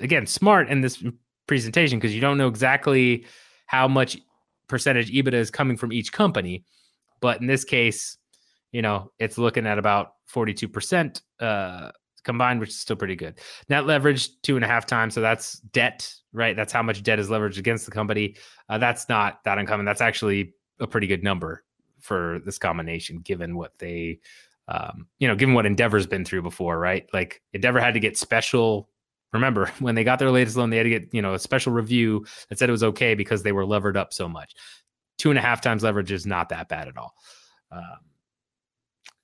[0.00, 1.02] again smart in this
[1.46, 3.24] presentation because you don't know exactly
[3.66, 4.18] how much
[4.68, 6.64] percentage ebitda is coming from each company
[7.20, 8.16] but in this case
[8.72, 11.90] you know it's looking at about 42% uh,
[12.24, 13.38] combined, which is still pretty good.
[13.68, 15.14] Net leverage, two and a half times.
[15.14, 16.54] So that's debt, right?
[16.54, 18.36] That's how much debt is leveraged against the company.
[18.68, 19.86] Uh, that's not that uncommon.
[19.86, 21.64] That's actually a pretty good number
[22.00, 24.20] for this combination, given what they,
[24.68, 27.08] um, you know, given what Endeavor's been through before, right?
[27.12, 28.88] Like Endeavor had to get special.
[29.32, 31.72] Remember when they got their latest loan, they had to get, you know, a special
[31.72, 34.54] review that said it was okay because they were levered up so much.
[35.16, 37.14] Two and a half times leverage is not that bad at all.
[37.72, 37.98] Um,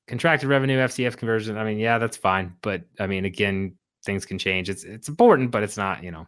[0.07, 1.57] contracted revenue FCF conversion.
[1.57, 4.69] I mean, yeah, that's fine, but I mean, again, things can change.
[4.69, 6.27] It's it's important, but it's not you know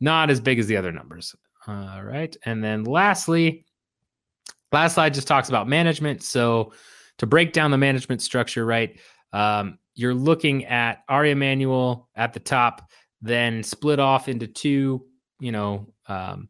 [0.00, 1.34] not as big as the other numbers.
[1.66, 3.66] All right, and then lastly,
[4.72, 6.22] last slide just talks about management.
[6.22, 6.72] So
[7.18, 8.98] to break down the management structure, right?
[9.32, 12.90] Um, you're looking at Ari Emanuel at the top,
[13.22, 15.06] then split off into two,
[15.40, 16.48] you know, um,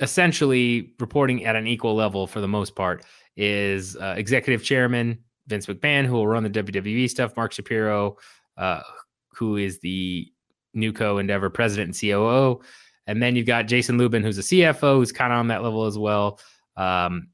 [0.00, 3.04] essentially reporting at an equal level for the most part
[3.36, 8.16] is uh, executive chairman Vince McMahon, who will run the WWE stuff, Mark Shapiro,
[8.56, 8.82] uh,
[9.34, 10.30] who is the
[10.76, 12.60] NewCo Endeavor president and COO.
[13.06, 15.86] And then you've got Jason Lublin, who's a CFO, who's kind of on that level
[15.86, 16.38] as well.
[16.76, 17.28] Um,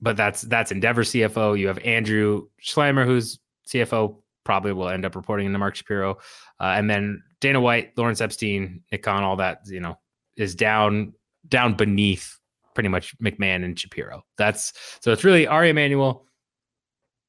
[0.00, 1.58] but that's that's Endeavor CFO.
[1.58, 6.16] You have Andrew Schleimer, who's CFO, probably will end up reporting into Mark Shapiro.
[6.58, 9.98] Uh, and then Dana White, Lawrence Epstein, Nick Khan, all that, you know,
[10.36, 11.12] is down
[11.48, 12.38] down beneath
[12.74, 14.24] pretty much McMahon and Shapiro.
[14.38, 16.26] That's so it's really Ari Emanuel,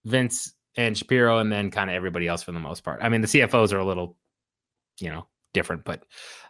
[0.06, 3.00] Vince and Shapiro, and then kind of everybody else for the most part.
[3.02, 4.18] I mean, the CFOs are a little,
[5.00, 6.04] you know, different, but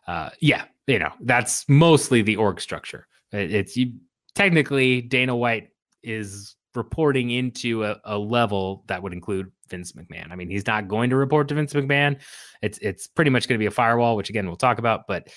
[0.07, 3.93] uh, yeah, you know, that's mostly the org structure It's you
[4.35, 5.69] technically Dana White
[6.03, 10.31] is reporting into a, a, level that would include Vince McMahon.
[10.31, 12.19] I mean, he's not going to report to Vince McMahon.
[12.61, 15.07] It's it's pretty much going to be a firewall, which again we'll talk about.
[15.07, 15.27] But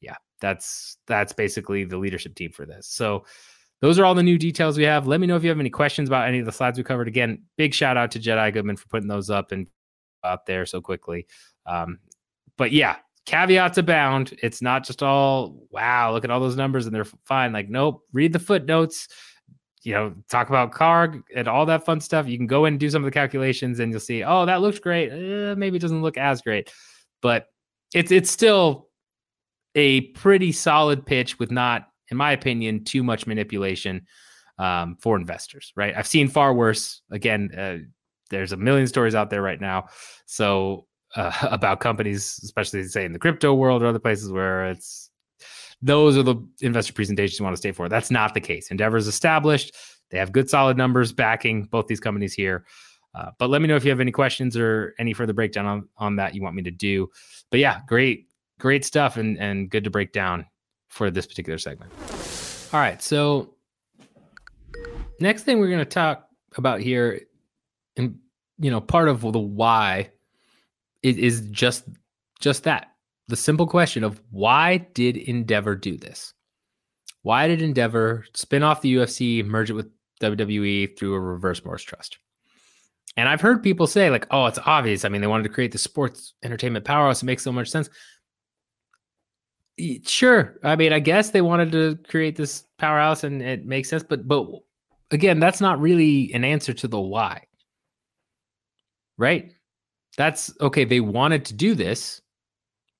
[0.00, 2.86] yeah, that's that's basically the leadership team for this.
[2.88, 3.24] So
[3.84, 5.06] those are all the new details we have.
[5.06, 7.08] Let me know if you have any questions about any of the slides we covered.
[7.08, 9.66] Again, big shout out to Jedi Goodman for putting those up and
[10.24, 11.26] out there so quickly.
[11.66, 11.98] Um,
[12.56, 14.34] but yeah, caveats abound.
[14.42, 17.52] It's not just all wow, look at all those numbers and they're fine.
[17.52, 19.08] Like, nope, read the footnotes
[19.84, 22.26] you know, talk about CARG and all that fun stuff.
[22.26, 24.62] You can go in and do some of the calculations and you'll see, oh, that
[24.62, 25.10] looks great.
[25.10, 26.72] Eh, maybe it doesn't look as great,
[27.20, 27.48] but
[27.94, 28.88] it's it's still
[29.74, 34.06] a pretty solid pitch with not, in my opinion, too much manipulation
[34.58, 35.72] um, for investors.
[35.76, 35.94] Right?
[35.96, 37.02] I've seen far worse.
[37.10, 37.78] Again, uh,
[38.30, 39.86] there's a million stories out there right now.
[40.26, 40.86] So
[41.16, 45.10] uh, about companies, especially say in the crypto world or other places where it's
[45.82, 47.88] those are the investor presentations you want to stay for.
[47.88, 48.70] That's not the case.
[48.70, 49.74] Endeavor is established.
[50.10, 52.64] They have good, solid numbers backing both these companies here.
[53.14, 55.88] Uh, but let me know if you have any questions or any further breakdown on,
[55.98, 57.08] on that you want me to do.
[57.50, 60.46] But yeah, great, great stuff and, and good to break down
[60.94, 61.90] for this particular segment.
[62.72, 63.02] All right.
[63.02, 63.54] So,
[65.18, 67.22] next thing we're going to talk about here,
[67.96, 68.20] and
[68.58, 70.12] you know, part of the why
[71.02, 71.84] is, is just
[72.38, 72.92] just that
[73.26, 76.32] the simple question of why did Endeavor do this?
[77.22, 81.82] Why did Endeavor spin off the UFC, merge it with WWE through a reverse Morris
[81.82, 82.18] trust?
[83.16, 85.04] And I've heard people say, like, oh, it's obvious.
[85.04, 87.22] I mean, they wanted to create the sports entertainment powerhouse.
[87.22, 87.88] It makes so much sense.
[90.06, 90.58] Sure.
[90.62, 94.04] I mean, I guess they wanted to create this powerhouse and it makes sense.
[94.04, 94.46] But but
[95.10, 97.44] again, that's not really an answer to the why.
[99.18, 99.52] Right?
[100.16, 100.84] That's okay.
[100.84, 102.20] They wanted to do this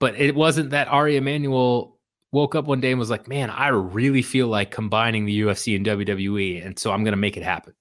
[0.05, 1.99] but it wasn't that Ari Emanuel
[2.33, 5.77] woke up one day and was like, man, I really feel like combining the UFC
[5.77, 6.65] and WWE.
[6.65, 7.75] And so I'm going to make it happen.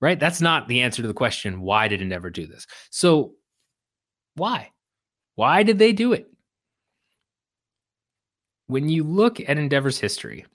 [0.00, 0.18] Right?
[0.18, 2.66] That's not the answer to the question, why did Endeavor do this?
[2.90, 3.34] So
[4.34, 4.70] why?
[5.34, 6.26] Why did they do it?
[8.68, 10.46] When you look at Endeavor's history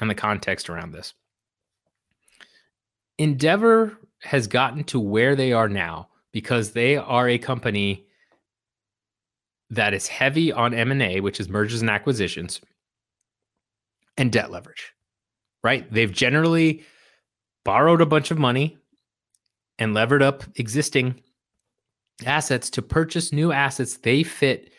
[0.00, 1.14] and the context around this,
[3.18, 8.06] Endeavor has gotten to where they are now because they are a company
[9.70, 12.60] that is heavy on M&A, which is mergers and acquisitions,
[14.16, 14.92] and debt leverage.
[15.64, 15.90] Right?
[15.90, 16.84] They've generally
[17.64, 18.76] borrowed a bunch of money
[19.78, 21.22] and levered up existing
[22.26, 24.71] assets to purchase new assets they fit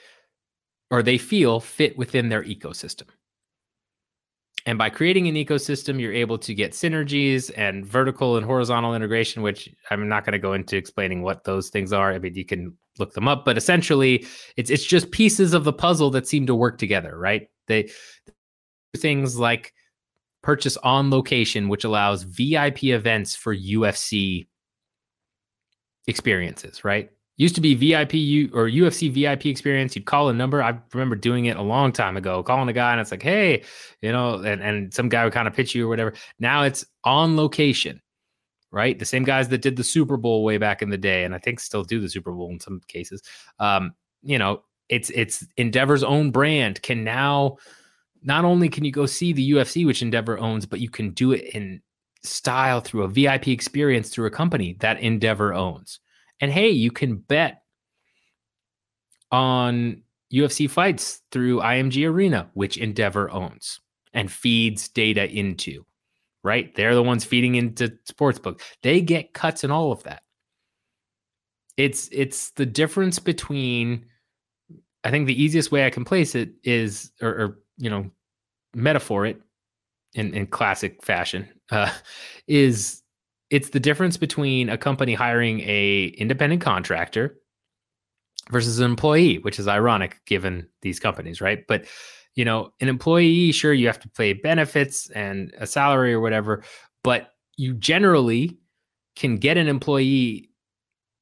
[0.92, 3.08] or they feel fit within their ecosystem.
[4.66, 9.42] And by creating an ecosystem, you're able to get synergies and vertical and horizontal integration,
[9.42, 12.14] which I'm not going to go into explaining what those things are.
[12.14, 15.74] I mean, you can look them up, but essentially it's it's just pieces of the
[15.74, 17.50] puzzle that seem to work together, right?
[17.68, 19.74] They do things like
[20.44, 24.48] purchase on location, which allows VIP events for UFC
[26.08, 27.10] experiences, right?
[27.38, 29.96] Used to be VIP U or UFC VIP experience.
[29.96, 30.62] You'd call a number.
[30.62, 33.64] I remember doing it a long time ago, calling a guy and it's like, hey,
[34.02, 36.14] you know, and, and some guy would kind of pitch you or whatever.
[36.40, 38.00] Now it's on location
[38.74, 38.98] right?
[38.98, 41.38] The same guys that did the Super Bowl way back in the day, and I
[41.38, 43.22] think still do the Super Bowl in some cases.
[43.60, 43.94] Um,
[44.24, 47.58] you know, it's it's Endeavor's own brand can now
[48.24, 51.32] not only can you go see the UFC, which Endeavor owns, but you can do
[51.34, 51.82] it in
[52.24, 56.00] style through a VIP experience through a company that Endeavor owns.
[56.44, 57.64] And hey, you can bet
[59.32, 60.04] on
[60.34, 63.80] UFC fights through IMG Arena, which Endeavor owns
[64.14, 65.86] and feeds data into
[66.44, 66.76] right?
[66.76, 68.62] They're the ones feeding into sportsbook.
[68.82, 70.24] They get cuts and all of that.
[71.78, 74.06] It's it's the difference between
[75.04, 78.12] I think the easiest way I can place it is or, or you know
[78.76, 79.42] metaphor it
[80.14, 81.92] in, in classic fashion uh,
[82.48, 83.03] is
[83.54, 87.38] it's the difference between a company hiring a independent contractor
[88.50, 91.64] versus an employee, which is ironic given these companies, right?
[91.68, 91.86] But
[92.34, 96.64] you know, an employee, sure, you have to pay benefits and a salary or whatever,
[97.04, 98.58] but you generally
[99.16, 100.50] can get an employee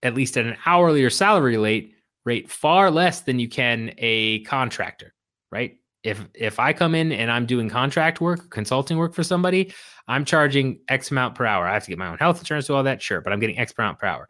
[0.01, 4.39] at least at an hourly or salary rate rate far less than you can a
[4.43, 5.13] contractor,
[5.51, 5.80] right?
[6.03, 9.73] If if I come in and I'm doing contract work, consulting work for somebody,
[10.07, 11.67] I'm charging X amount per hour.
[11.67, 13.59] I have to get my own health insurance, do all that, sure, but I'm getting
[13.59, 14.29] X amount per hour.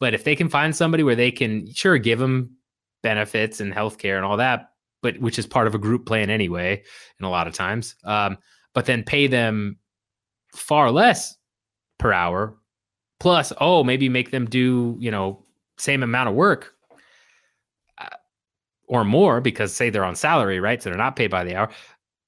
[0.00, 2.56] But if they can find somebody where they can sure give them
[3.02, 4.70] benefits and healthcare and all that,
[5.02, 6.82] but which is part of a group plan anyway,
[7.18, 7.94] and a lot of times.
[8.04, 8.38] Um,
[8.72, 9.78] but then pay them
[10.52, 11.36] far less
[11.98, 12.56] per hour.
[13.20, 15.44] Plus, oh, maybe make them do you know
[15.78, 16.73] same amount of work
[18.86, 20.82] or more because say they're on salary, right?
[20.82, 21.70] So they're not paid by the hour.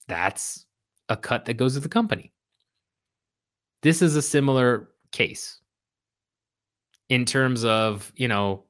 [0.09, 0.65] That's
[1.09, 2.33] a cut that goes to the company.
[3.83, 5.61] This is a similar case
[7.09, 8.65] in terms of, you know,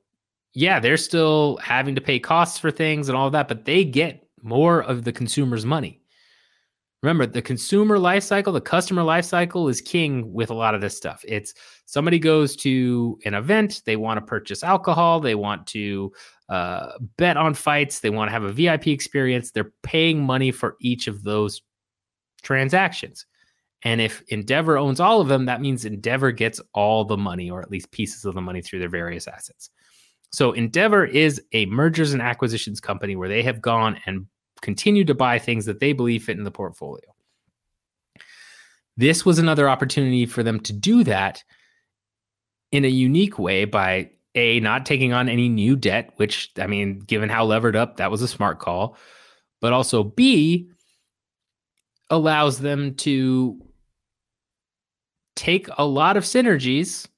[0.53, 4.27] yeah, they're still having to pay costs for things and all that, but they get
[4.43, 6.01] more of the consumer's money.
[7.03, 10.81] Remember, the consumer life cycle, the customer life cycle is king with a lot of
[10.81, 11.23] this stuff.
[11.29, 16.13] It's somebody goes to an event, they want to purchase alcohol, they want to
[16.49, 19.51] uh, bet on fights, they want to have a VIP experience.
[19.51, 21.63] They're paying money for each of those
[22.43, 23.27] transactions.
[23.83, 27.63] And if Endeavor owns all of them, that means Endeavor gets all the money, or
[27.63, 29.71] at least pieces of the money through their various assets.
[30.33, 34.27] So Endeavor is a mergers and acquisitions company where they have gone and
[34.63, 37.15] continued to buy things that they believe fit in the portfolio.
[38.97, 41.45] This was another opportunity for them to do that
[42.73, 47.01] in a unique way by a not taking on any new debt, which I mean,
[47.01, 48.97] given how levered up, that was a smart call,
[49.61, 50.71] but also B
[52.11, 53.61] allows them to
[55.35, 57.09] take a lot of synergies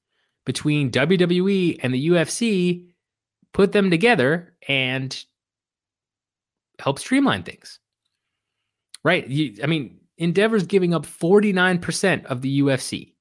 [0.47, 2.87] between WWE and the UFC
[3.53, 5.25] put them together and
[6.79, 7.81] help streamline things.
[9.05, 9.27] Right?
[9.29, 13.15] You, I mean, Endeavor's giving up 49% of the UFC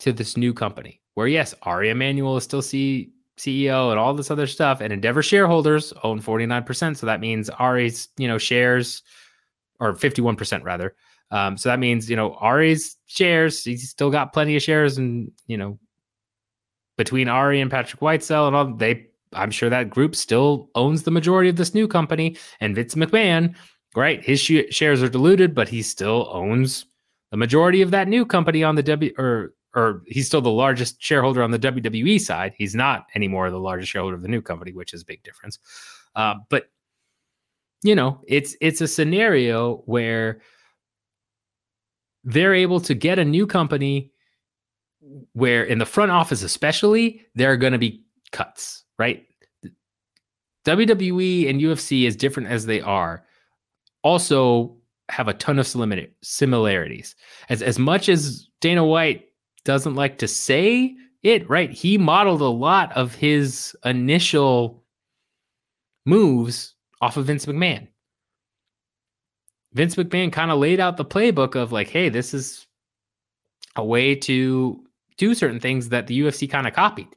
[0.00, 0.99] to this new company.
[1.14, 5.22] Where yes, Ari Emanuel is still C- CEO and all this other stuff, and Endeavor
[5.22, 6.96] shareholders own 49%.
[6.96, 9.02] So that means Ari's, you know, shares
[9.80, 10.94] or 51% rather.
[11.30, 15.30] Um, so that means, you know, Ari's shares, he's still got plenty of shares and,
[15.46, 15.78] you know,
[16.98, 21.10] between Ari and Patrick Whitesell and all, they I'm sure that group still owns the
[21.10, 22.36] majority of this new company.
[22.60, 23.54] And Vince McMahon,
[23.94, 24.22] right?
[24.22, 26.86] His sh- shares are diluted, but he still owns
[27.30, 31.02] the majority of that new company on the W or or he's still the largest
[31.02, 32.54] shareholder on the WWE side.
[32.56, 35.58] He's not anymore the largest shareholder of the new company, which is a big difference.
[36.16, 36.70] Uh, but
[37.82, 40.42] you know, it's it's a scenario where
[42.24, 44.12] they're able to get a new company
[45.32, 49.24] where in the front office especially there are going to be cuts right?
[50.66, 53.24] WWE and UFC, as different as they are,
[54.04, 54.76] also
[55.08, 57.16] have a ton of similarities.
[57.48, 59.24] As as much as Dana White
[59.64, 61.70] doesn't like to say it, right?
[61.70, 64.82] He modeled a lot of his initial
[66.06, 67.88] moves off of Vince McMahon.
[69.72, 72.66] Vince McMahon kind of laid out the playbook of like, hey, this is
[73.76, 74.84] a way to
[75.16, 77.08] do certain things that the UFC kind of copied.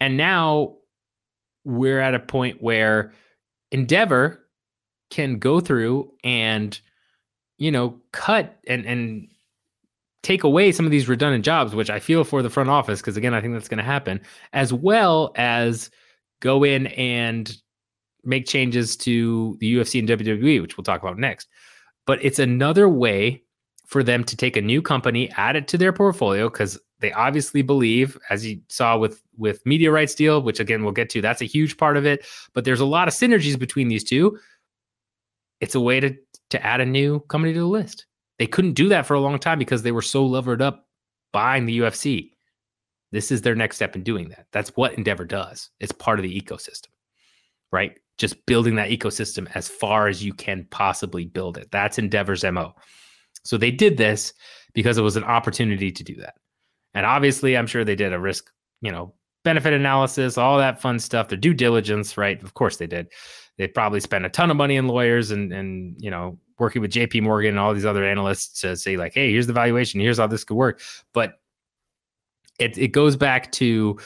[0.00, 0.76] And now
[1.64, 3.12] we're at a point where
[3.72, 4.46] Endeavor
[5.10, 6.78] can go through and,
[7.58, 9.28] you know, cut and and
[10.26, 13.16] take away some of these redundant jobs, which I feel for the front office, because
[13.16, 14.20] again, I think that's going to happen,
[14.52, 15.88] as well as
[16.40, 17.56] go in and
[18.24, 21.46] make changes to the UFC and WWE, which we'll talk about next.
[22.06, 23.44] But it's another way
[23.86, 27.62] for them to take a new company, add it to their portfolio, because they obviously
[27.62, 31.40] believe, as you saw with with media rights deal, which again we'll get to, that's
[31.42, 32.26] a huge part of it.
[32.52, 34.40] But there's a lot of synergies between these two.
[35.60, 36.16] It's a way to
[36.50, 38.06] to add a new company to the list.
[38.38, 40.86] They couldn't do that for a long time because they were so levered up
[41.32, 42.32] buying the UFC.
[43.12, 44.46] This is their next step in doing that.
[44.52, 45.70] That's what Endeavor does.
[45.80, 46.88] It's part of the ecosystem,
[47.72, 47.94] right?
[48.18, 51.70] Just building that ecosystem as far as you can possibly build it.
[51.70, 52.74] That's Endeavor's MO.
[53.44, 54.32] So they did this
[54.74, 56.34] because it was an opportunity to do that.
[56.94, 59.14] And obviously, I'm sure they did a risk, you know,
[59.44, 62.42] benefit analysis, all that fun stuff, their due diligence, right?
[62.42, 63.08] Of course they did.
[63.58, 66.92] They probably spent a ton of money in lawyers and and you know working with
[66.92, 70.18] JP Morgan and all these other analysts to say like, hey, here's the valuation, here's
[70.18, 70.80] how this could work.
[71.12, 71.38] But
[72.58, 73.98] it it goes back to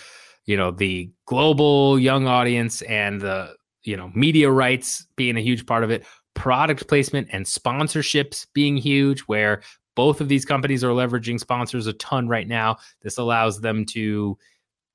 [0.47, 5.67] you know the global young audience and the you know media rights being a huge
[5.67, 9.63] part of it product placement and sponsorships being huge where
[9.97, 12.77] both of these companies are leveraging sponsors a ton right now.
[13.03, 14.39] This allows them to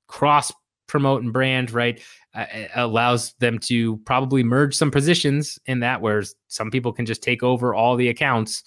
[0.08, 0.51] cross
[0.88, 2.01] promote and brand, right?
[2.75, 7.43] Allows them to probably merge some positions in that where some people can just take
[7.43, 8.63] over all the accounts,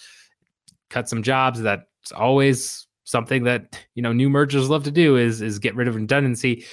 [0.89, 1.61] cut some jobs.
[1.61, 5.89] That's always something that, you know, new mergers love to do is is get rid
[5.89, 6.65] of redundancy.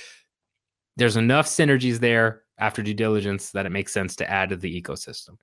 [0.96, 4.82] There's enough synergies there after due diligence that it makes sense to add to the
[4.82, 5.38] ecosystem.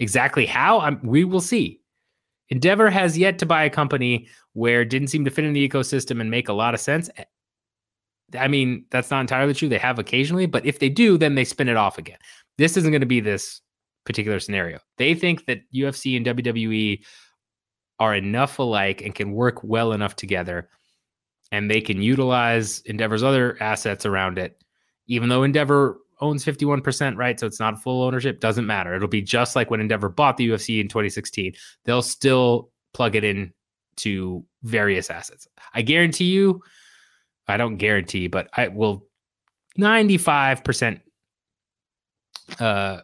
[0.00, 1.80] Exactly how I'm, we will see.
[2.48, 5.68] Endeavor has yet to buy a company where it didn't seem to fit in the
[5.68, 7.08] ecosystem and make a lot of sense.
[8.38, 9.68] I mean, that's not entirely true.
[9.68, 12.18] They have occasionally, but if they do, then they spin it off again.
[12.58, 13.60] This isn't going to be this
[14.04, 14.78] particular scenario.
[14.98, 17.04] They think that UFC and WWE
[18.00, 20.68] are enough alike and can work well enough together,
[21.52, 24.62] and they can utilize Endeavor's other assets around it.
[25.06, 27.38] Even though Endeavor owns 51%, right?
[27.38, 28.94] So it's not full ownership, doesn't matter.
[28.94, 31.52] It'll be just like when Endeavor bought the UFC in 2016.
[31.84, 33.52] They'll still plug it in
[33.96, 35.46] to various assets.
[35.74, 36.62] I guarantee you,
[37.46, 39.06] I don't guarantee, but I will
[39.78, 41.00] 95%
[42.58, 43.00] uh,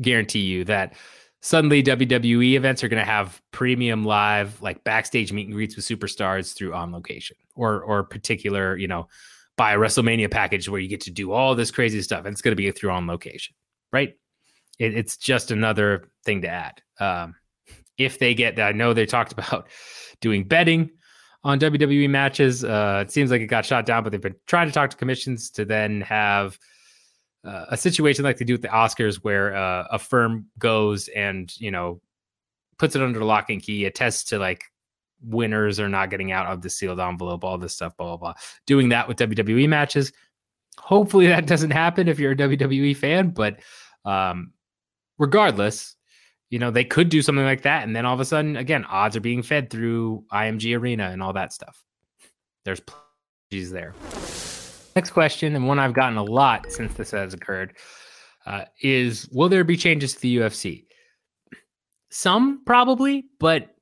[0.00, 0.94] guarantee you that
[1.40, 5.84] suddenly WWE events are going to have premium live, like backstage meet and greets with
[5.84, 9.08] superstars through on location or, or particular, you know,
[9.56, 12.42] buy a WrestleMania package where you get to do all this crazy stuff and it's
[12.42, 13.54] going to be through on location,
[13.92, 14.14] right?
[14.78, 16.80] It, it's just another thing to add.
[17.00, 17.34] Um,
[17.96, 19.68] if they get, I know they talked about
[20.20, 20.90] doing betting
[21.44, 22.64] on WWE matches.
[22.64, 24.96] Uh, it seems like it got shot down, but they've been trying to talk to
[24.96, 26.58] commissions to then have
[27.44, 31.54] uh, a situation like they do with the Oscars, where uh, a firm goes and
[31.58, 32.00] you know
[32.78, 34.64] puts it under lock and key, attests to like
[35.20, 38.34] winners are not getting out of the sealed envelope, all this stuff, blah blah blah.
[38.66, 40.12] Doing that with WWE matches.
[40.78, 43.60] Hopefully that doesn't happen if you're a WWE fan, but
[44.04, 44.52] um,
[45.18, 45.96] regardless,
[46.50, 47.86] you know, they could do something like that.
[47.86, 51.22] And then all of a sudden, again, odds are being fed through IMG Arena and
[51.22, 51.82] all that stuff.
[52.64, 53.04] There's plenty
[53.50, 53.94] there.
[54.94, 57.74] Next question, and one I've gotten a lot since this has occurred,
[58.46, 60.84] uh, is will there be changes to the UFC?
[62.10, 63.74] Some probably, but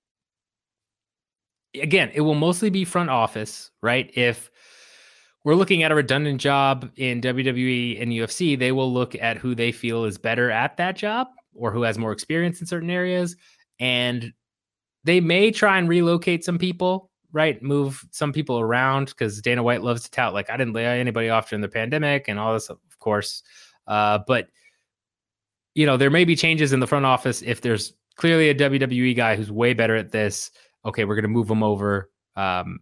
[1.74, 4.10] again, it will mostly be front office, right?
[4.14, 4.50] If
[5.44, 9.54] we're looking at a redundant job in WWE and UFC, they will look at who
[9.54, 13.36] they feel is better at that job or who has more experience in certain areas.
[13.78, 14.32] And
[15.04, 17.62] they may try and relocate some people, right?
[17.62, 21.28] Move some people around because Dana White loves to tout, like, I didn't lay anybody
[21.28, 23.42] off during the pandemic and all this, of course.
[23.86, 24.48] Uh, but,
[25.74, 29.14] you know, there may be changes in the front office if there's clearly a WWE
[29.14, 30.50] guy who's way better at this.
[30.84, 32.80] Okay, we're going to move him over um,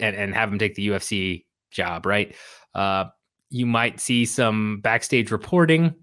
[0.00, 2.34] and, and have him take the UFC job, right?
[2.74, 3.06] Uh,
[3.50, 5.94] you might see some backstage reporting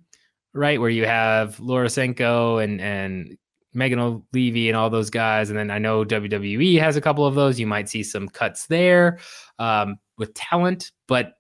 [0.54, 0.80] right?
[0.80, 3.38] Where you have Laura Sanko and and
[3.74, 7.36] Megan Olivi and all those guys, and then I know WWE has a couple of
[7.36, 7.60] those.
[7.60, 9.20] You might see some cuts there
[9.58, 11.34] um, with talent, but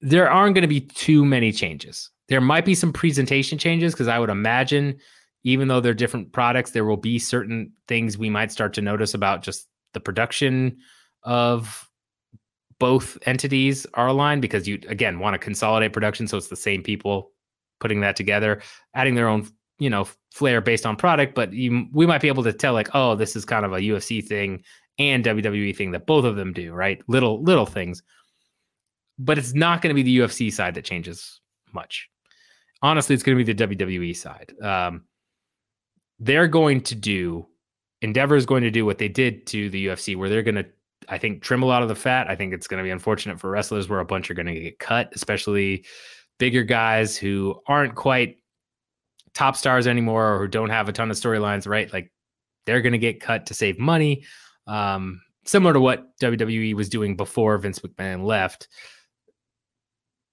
[0.00, 2.10] there aren't going to be too many changes.
[2.28, 4.98] There might be some presentation changes because I would imagine,
[5.44, 9.14] even though they're different products, there will be certain things we might start to notice
[9.14, 10.76] about just the production
[11.22, 11.88] of
[12.78, 16.82] both entities are aligned because you again want to consolidate production so it's the same
[16.82, 17.30] people
[17.84, 18.62] putting that together,
[18.94, 19.46] adding their own,
[19.78, 21.34] you know, flair based on product.
[21.34, 23.80] But you, we might be able to tell like, oh, this is kind of a
[23.80, 24.62] UFC thing
[24.98, 27.02] and WWE thing that both of them do, right?
[27.08, 28.02] Little little things.
[29.18, 31.42] But it's not going to be the UFC side that changes
[31.74, 32.08] much.
[32.80, 34.54] Honestly, it's going to be the WWE side.
[34.62, 35.04] Um,
[36.18, 37.46] they're going to do
[38.04, 40.66] Endeavor is going to do what they did to the UFC, where they're going to,
[41.08, 42.28] I think, trim a lot of the fat.
[42.28, 44.60] I think it's going to be unfortunate for wrestlers where a bunch are going to
[44.60, 45.86] get cut, especially
[46.38, 48.38] bigger guys who aren't quite
[49.34, 51.92] top stars anymore or who don't have a ton of storylines, right?
[51.92, 52.10] Like
[52.66, 54.24] they're going to get cut to save money.
[54.66, 58.68] Um, similar to what WWE was doing before Vince McMahon left.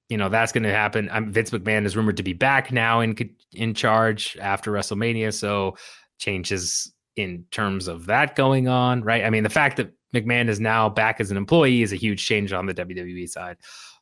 [0.10, 1.10] You know, that's going to happen.
[1.12, 3.16] I'm, Vince McMahon is rumored to be back now in
[3.54, 5.78] in charge after WrestleMania, so
[6.18, 9.24] changes in terms of that going on, right?
[9.24, 12.26] I mean, the fact that McMahon is now back as an employee is a huge
[12.26, 13.58] change on the WWE side.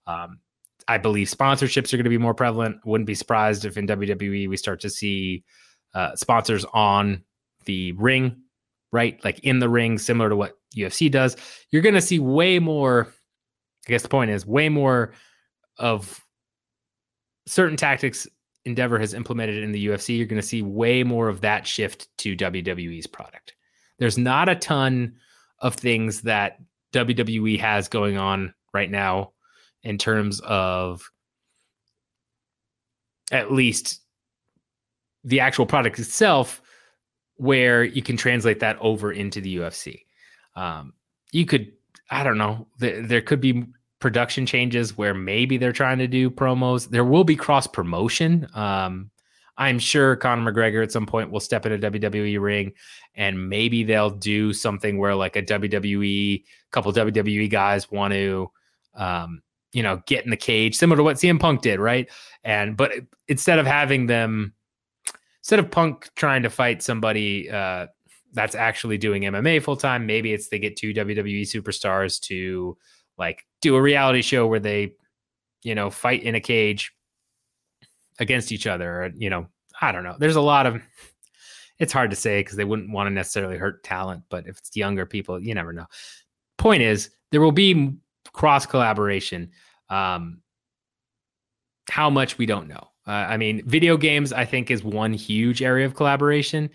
[0.07, 0.39] Um,
[0.89, 2.83] I believe sponsorships are going to be more prevalent.
[2.83, 5.43] Wouldn't be surprised if in WWE we start to see
[5.93, 7.23] uh, sponsors on
[7.65, 8.35] the ring,
[8.91, 9.23] right?
[9.23, 11.37] Like in the ring, similar to what UFC does.
[11.69, 13.07] You're going to see way more.
[13.87, 15.13] I guess the point is way more
[15.77, 16.19] of
[17.45, 18.27] certain tactics
[18.65, 20.17] Endeavor has implemented in the UFC.
[20.17, 23.53] You're going to see way more of that shift to WWE's product.
[23.99, 25.17] There's not a ton
[25.59, 26.59] of things that
[26.93, 29.33] WWE has going on right now
[29.83, 31.09] in terms of
[33.31, 34.01] at least
[35.23, 36.61] the actual product itself,
[37.35, 40.03] where you can translate that over into the UFC.
[40.55, 40.93] Um,
[41.31, 41.71] you could,
[42.09, 43.65] I don't know, th- there could be
[43.99, 46.89] production changes where maybe they're trying to do promos.
[46.89, 48.47] There will be cross promotion.
[48.53, 49.11] Um,
[49.57, 52.71] I'm sure Conor McGregor at some point will step in a WWE ring
[53.15, 58.49] and maybe they'll do something where like a WWE, couple WWE guys want to
[58.95, 59.41] um,
[59.71, 62.09] you know, get in the cage, similar to what CM Punk did, right?
[62.43, 62.91] And but
[63.27, 64.53] instead of having them,
[65.41, 67.87] instead of Punk trying to fight somebody uh,
[68.33, 72.77] that's actually doing MMA full time, maybe it's they get two WWE superstars to
[73.17, 74.93] like do a reality show where they,
[75.63, 76.93] you know, fight in a cage
[78.19, 79.03] against each other.
[79.03, 79.47] Or, you know,
[79.81, 80.15] I don't know.
[80.17, 80.81] There's a lot of.
[81.77, 84.75] It's hard to say because they wouldn't want to necessarily hurt talent, but if it's
[84.75, 85.85] younger people, you never know.
[86.57, 87.95] Point is, there will be
[88.33, 89.51] cross collaboration.
[89.89, 90.41] Um,
[91.89, 92.89] how much we don't know.
[93.07, 96.69] Uh, I mean, video games, I think, is one huge area of collaboration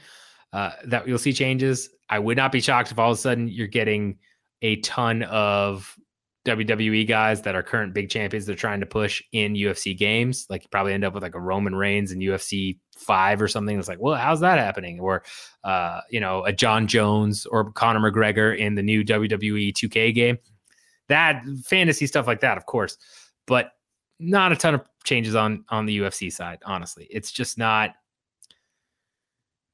[0.53, 1.89] uh, that you'll see changes.
[2.09, 4.19] I would not be shocked if all of a sudden you're getting
[4.63, 5.97] a ton of
[6.45, 10.47] WWE guys that are current big champions they're trying to push in UFC games.
[10.51, 13.79] Like you probably end up with like a Roman Reigns in UFC five or something.
[13.79, 15.01] It's like, well, how's that happening?
[15.01, 15.23] Or
[15.63, 20.39] uh, you know, a Jon Jones or Conor McGregor in the new WWE 2K game.
[21.09, 22.97] That fantasy stuff like that, of course,
[23.47, 23.73] but
[24.19, 26.59] not a ton of changes on on the UFC side.
[26.65, 27.91] Honestly, it's just not.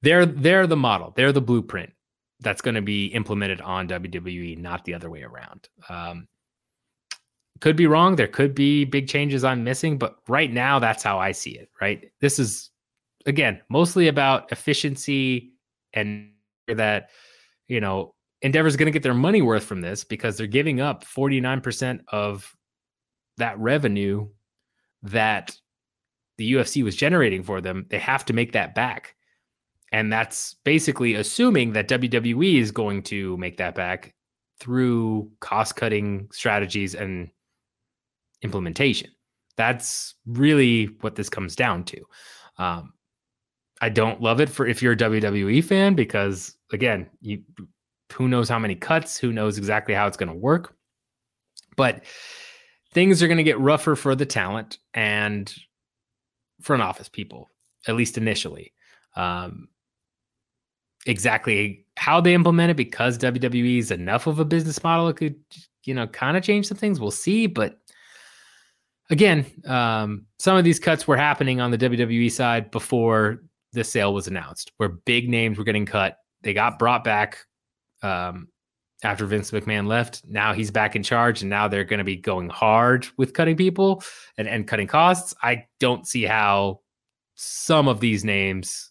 [0.02, 1.12] They're they're the model.
[1.14, 1.92] They're the blueprint
[2.40, 5.68] that's going to be implemented on WWE, not the other way around.
[5.88, 6.26] Um,
[7.60, 8.16] could be wrong.
[8.16, 11.68] There could be big changes I'm missing, but right now that's how I see it.
[11.80, 12.10] Right.
[12.20, 12.70] This is
[13.26, 15.52] again mostly about efficiency
[15.92, 16.30] and
[16.68, 17.10] that
[17.68, 21.04] you know Endeavor's going to get their money worth from this because they're giving up
[21.04, 22.54] 49% of
[23.36, 24.28] that revenue
[25.02, 25.56] that
[26.38, 27.86] the UFC was generating for them.
[27.90, 29.14] They have to make that back.
[29.92, 34.14] And that's basically assuming that WWE is going to make that back
[34.58, 37.28] through cost cutting strategies and
[38.42, 39.10] implementation.
[39.56, 42.00] That's really what this comes down to.
[42.56, 42.92] Um,
[43.80, 47.42] I don't love it for if you're a WWE fan because again, you
[48.12, 50.74] who knows how many cuts, who knows exactly how it's going to work.
[51.76, 52.04] But
[52.92, 55.52] things are going to get rougher for the talent and
[56.60, 57.50] front office people,
[57.86, 58.72] at least initially.
[59.16, 59.68] Um,
[61.06, 65.36] exactly how they implement it because WWE is enough of a business model, it could,
[65.84, 67.00] you know, kind of change some things.
[67.00, 67.46] We'll see.
[67.46, 67.78] But
[69.10, 73.42] again, um, some of these cuts were happening on the WWE side before
[73.72, 76.18] the sale was announced, where big names were getting cut.
[76.42, 77.38] They got brought back
[78.02, 78.48] um,
[79.02, 80.22] after Vince McMahon left.
[80.26, 83.56] Now he's back in charge, and now they're going to be going hard with cutting
[83.56, 84.02] people
[84.36, 85.34] and, and cutting costs.
[85.42, 86.80] I don't see how
[87.34, 88.90] some of these names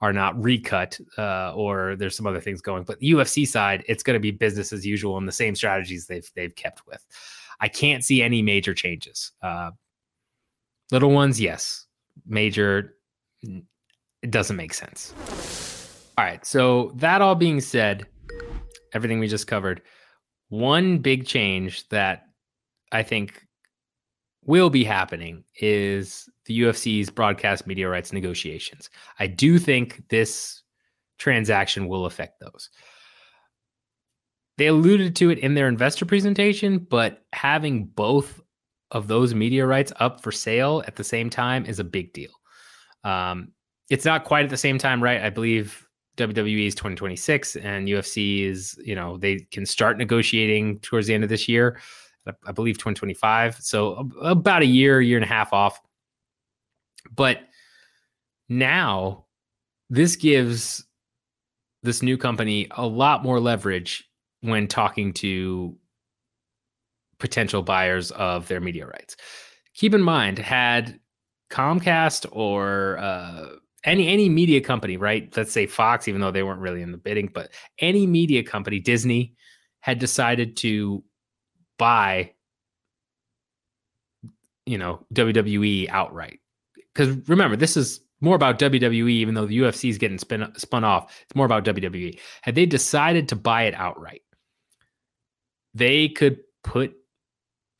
[0.00, 2.84] are not recut uh, or there's some other things going.
[2.84, 6.28] But UFC side, it's going to be business as usual and the same strategies they've
[6.34, 7.04] they've kept with.
[7.60, 9.32] I can't see any major changes.
[9.42, 9.72] Uh,
[10.90, 11.86] little ones, yes.
[12.26, 12.96] Major,
[13.42, 15.14] it doesn't make sense.
[16.16, 16.44] All right.
[16.44, 18.06] So that all being said,
[18.92, 19.82] everything we just covered,
[20.48, 22.24] one big change that
[22.92, 23.46] I think
[24.44, 28.90] will be happening is the UFC's broadcast media rights negotiations.
[29.18, 30.62] I do think this
[31.18, 32.70] transaction will affect those.
[34.58, 38.40] They alluded to it in their investor presentation, but having both
[38.90, 42.32] of those media rights up for sale at the same time is a big deal.
[43.04, 43.52] Um,
[43.88, 45.22] it's not quite at the same time, right?
[45.22, 45.86] I believe
[46.16, 51.24] WWE is 2026 and UFC is, you know, they can start negotiating towards the end
[51.24, 51.80] of this year.
[52.46, 53.56] I believe 2025.
[53.60, 55.80] So about a year, year and a half off.
[57.14, 57.40] But
[58.48, 59.24] now
[59.88, 60.84] this gives
[61.82, 64.08] this new company a lot more leverage
[64.42, 65.76] when talking to
[67.18, 69.16] potential buyers of their media rights.
[69.74, 71.00] Keep in mind, had
[71.50, 73.46] Comcast or uh,
[73.84, 75.34] any any media company, right?
[75.36, 78.78] Let's say Fox, even though they weren't really in the bidding, but any media company,
[78.78, 79.34] Disney,
[79.80, 81.02] had decided to
[81.78, 82.32] buy,
[84.66, 86.40] you know, WWE outright.
[86.94, 90.84] Because remember, this is more about WWE, even though the UFC is getting spin, spun
[90.84, 91.10] off.
[91.22, 92.18] It's more about WWE.
[92.42, 94.22] Had they decided to buy it outright,
[95.72, 96.94] they could put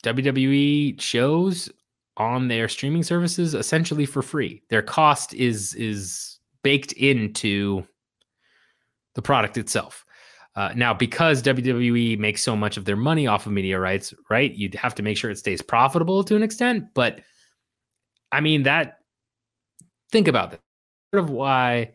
[0.05, 1.69] WWE shows
[2.21, 4.63] on their streaming services essentially for free.
[4.69, 7.83] Their cost is is baked into
[9.15, 10.05] the product itself.
[10.55, 14.53] Uh, now, because WWE makes so much of their money off of media rights, right?
[14.53, 16.85] You'd have to make sure it stays profitable to an extent.
[16.93, 17.21] But
[18.31, 18.99] I mean, that
[20.13, 20.61] think about that.
[21.13, 21.93] Part of why,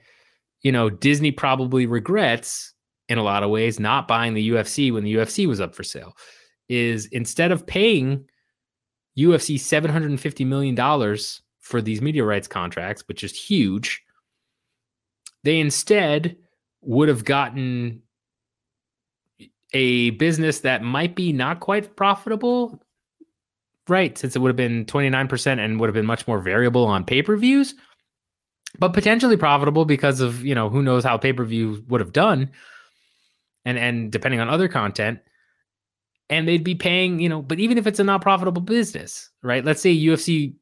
[0.63, 2.73] you know, Disney probably regrets
[3.09, 5.83] in a lot of ways not buying the UFC when the UFC was up for
[5.83, 6.13] sale
[6.67, 8.25] is instead of paying
[9.17, 11.17] UFC $750 million
[11.59, 14.03] for these media rights contracts, which is huge,
[15.43, 16.37] they instead
[16.81, 18.01] would have gotten
[19.73, 22.81] a business that might be not quite profitable,
[23.87, 24.17] right?
[24.17, 27.21] Since it would have been 29% and would have been much more variable on pay
[27.21, 27.75] per views,
[28.79, 32.13] but potentially profitable because of, you know, who knows how pay per view would have
[32.13, 32.51] done.
[33.65, 35.19] And, and depending on other content,
[36.29, 39.63] and they'd be paying, you know, but even if it's a not profitable business, right?
[39.63, 40.55] Let's say UFC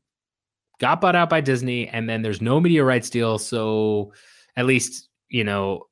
[0.80, 3.38] got bought out by Disney and then there's no media rights deal.
[3.40, 4.14] So
[4.56, 5.86] at least, you know,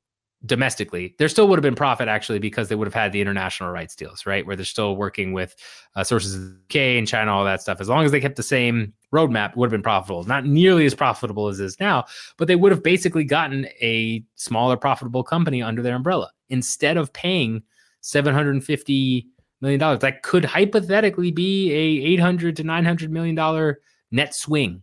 [0.44, 3.70] domestically, there still would have been profit actually because they would have had the international
[3.70, 4.44] rights deals, right?
[4.44, 5.54] Where they're still working with
[5.94, 7.80] uh, sources of K and China, all that stuff.
[7.80, 10.24] As long as they kept the same roadmap, would have been profitable.
[10.24, 12.04] Not nearly as profitable as is now,
[12.38, 17.12] but they would have basically gotten a smaller profitable company under their umbrella instead of
[17.12, 17.62] paying
[18.00, 19.28] 750
[19.62, 20.00] million dollars.
[20.00, 24.82] That could hypothetically be a 800 to 900 million dollar net swing,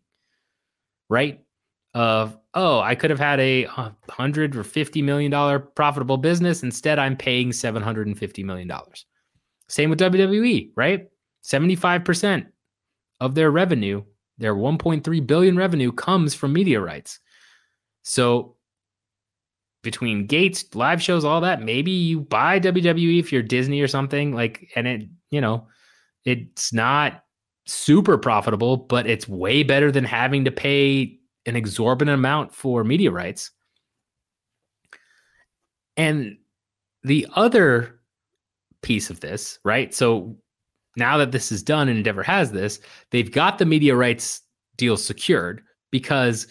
[1.09, 1.41] right?
[1.93, 3.67] Of oh, I could have had a
[4.09, 6.63] hundred or fifty million dollar profitable business.
[6.63, 9.05] Instead, I'm paying seven hundred and fifty million dollars.
[9.67, 11.07] Same with WWE, right?
[11.41, 12.47] Seventy five percent
[13.19, 14.03] of their revenue,
[14.37, 17.19] their one point three billion revenue, comes from media rights.
[18.03, 18.55] So
[19.81, 24.33] between gates, live shows, all that, maybe you buy WWE if you're Disney or something
[24.33, 25.67] like, and it, you know,
[26.25, 27.23] it's not
[27.65, 33.11] super profitable, but it's way better than having to pay an exorbitant amount for media
[33.11, 33.51] rights.
[35.95, 36.37] And
[37.03, 37.99] the other
[38.81, 39.93] piece of this, right?
[39.93, 40.37] So
[40.95, 42.79] now that this is done and Endeavor has this,
[43.11, 44.41] they've got the media rights
[44.77, 45.61] deal secured
[45.91, 46.47] because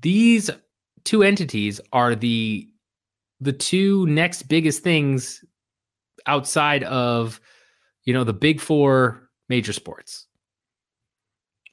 [0.00, 0.50] these
[1.08, 2.68] two entities are the
[3.40, 5.44] the two next biggest things
[6.26, 7.40] outside of
[8.04, 10.26] you know the big four major sports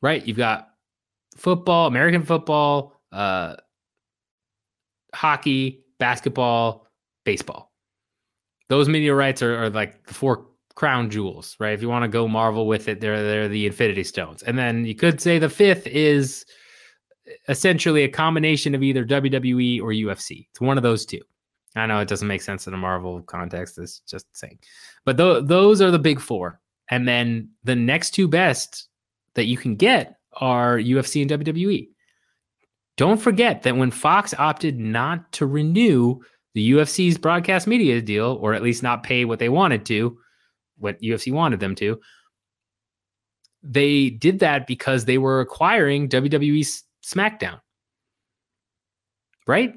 [0.02, 0.70] right you've got
[1.36, 3.56] football, American football, uh,
[5.14, 6.88] hockey, basketball,
[7.24, 7.72] baseball.
[8.70, 11.74] Those rights are, are like the four crown jewels, right?
[11.74, 14.86] If you want to go Marvel with it, they're they're the Infinity Stones, and then
[14.86, 16.46] you could say the fifth is
[17.48, 20.48] essentially a combination of either WWE or UFC.
[20.50, 21.22] It's one of those two.
[21.76, 23.78] I know it doesn't make sense in a Marvel context.
[23.78, 24.60] It's just saying,
[25.04, 28.88] but th- those are the big four, and then the next two best
[29.34, 31.90] that you can get are UFC and WWE.
[32.98, 36.20] Don't forget that when Fox opted not to renew
[36.54, 40.18] the UFC's broadcast media deal, or at least not pay what they wanted to,
[40.78, 42.00] what UFC wanted them to,
[43.62, 46.66] they did that because they were acquiring WWE
[47.06, 47.60] SmackDown.
[49.48, 49.76] Right?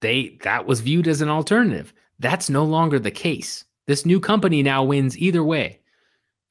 [0.00, 1.92] They that was viewed as an alternative.
[2.18, 3.64] That's no longer the case.
[3.86, 5.80] This new company now wins either way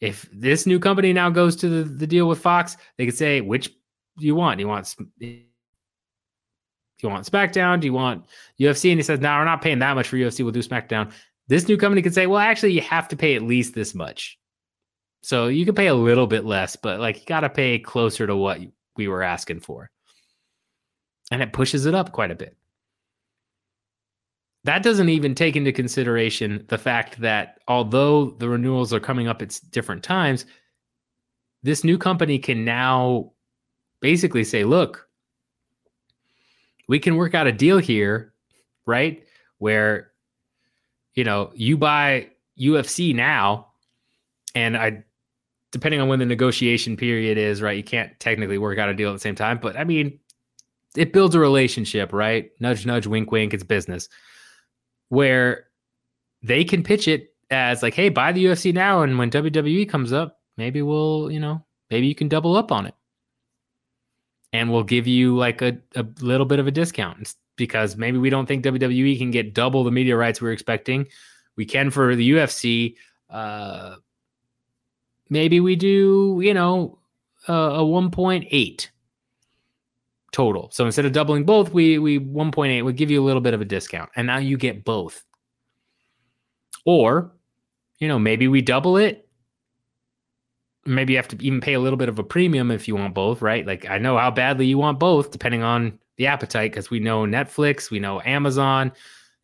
[0.01, 3.41] if this new company now goes to the, the deal with Fox, they could say,
[3.41, 3.67] which
[4.17, 4.57] do you want?
[4.57, 5.27] Do you want do
[7.03, 7.79] you want SmackDown?
[7.79, 8.25] Do you want
[8.59, 8.91] UFC?
[8.91, 10.43] And he says, no, we're not paying that much for UFC.
[10.43, 11.11] We'll do SmackDown.
[11.47, 14.37] This new company could say, well, actually, you have to pay at least this much.
[15.21, 18.27] So you can pay a little bit less, but like you got to pay closer
[18.27, 18.61] to what
[18.99, 19.89] we were asking for.
[21.31, 22.57] And it pushes it up quite a bit.
[24.65, 29.41] That doesn't even take into consideration the fact that although the renewals are coming up
[29.41, 30.45] at different times,
[31.63, 33.31] this new company can now
[34.01, 35.07] basically say, look,
[36.89, 38.33] we can work out a deal here,
[38.85, 39.23] right?
[39.59, 40.11] Where,
[41.13, 43.67] you know, you buy UFC now,
[44.55, 45.05] and I,
[45.71, 47.77] depending on when the negotiation period is, right?
[47.77, 50.19] You can't technically work out a deal at the same time, but I mean,
[50.95, 52.51] it builds a relationship, right?
[52.59, 53.53] Nudge, nudge, wink, wink.
[53.53, 54.09] It's business
[55.09, 55.65] where
[56.41, 60.13] they can pitch it as like, hey, buy the UFC now, and when WWE comes
[60.13, 62.95] up, maybe we'll, you know, maybe you can double up on it,
[64.53, 68.29] and we'll give you like a, a little bit of a discount because maybe we
[68.29, 71.07] don't think WWE can get double the media rights we're expecting.
[71.57, 72.95] We can for the UFC.
[73.29, 73.95] Uh,
[75.29, 76.99] maybe we do, you know,
[77.47, 78.89] a 1.8
[80.31, 80.69] total.
[80.71, 83.61] So instead of doubling both, we we 1.8 would give you a little bit of
[83.61, 84.09] a discount.
[84.15, 85.23] And now you get both.
[86.85, 87.31] Or,
[87.99, 89.27] you know, maybe we double it.
[90.85, 93.13] Maybe you have to even pay a little bit of a premium if you want
[93.13, 93.65] both, right?
[93.65, 97.23] Like I know how badly you want both, depending on the appetite, because we know
[97.23, 98.91] Netflix, we know Amazon.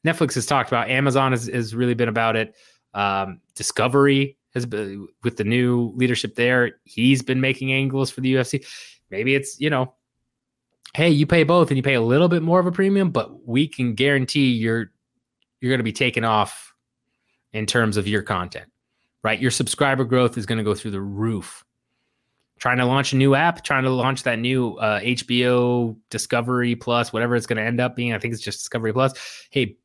[0.06, 2.56] Netflix has talked about Amazon has, has really been about it.
[2.94, 6.78] Um, Discovery has been with the new leadership there.
[6.86, 8.66] He's been making angles for the UFC.
[9.12, 9.94] Maybe it's, you know,
[10.96, 13.48] hey, you pay both and you pay a little bit more of a premium, but
[13.48, 14.92] we can guarantee you're
[15.60, 16.74] you're going to be taken off
[17.52, 18.72] in terms of your content.
[19.24, 19.40] Right?
[19.40, 21.66] Your subscriber growth is going to go through the roof.
[22.58, 27.12] Trying to launch a new app, trying to launch that new uh, HBO Discovery Plus,
[27.12, 28.14] whatever it's going to end up being.
[28.14, 29.14] I think it's just Discovery Plus.
[29.50, 29.76] Hey,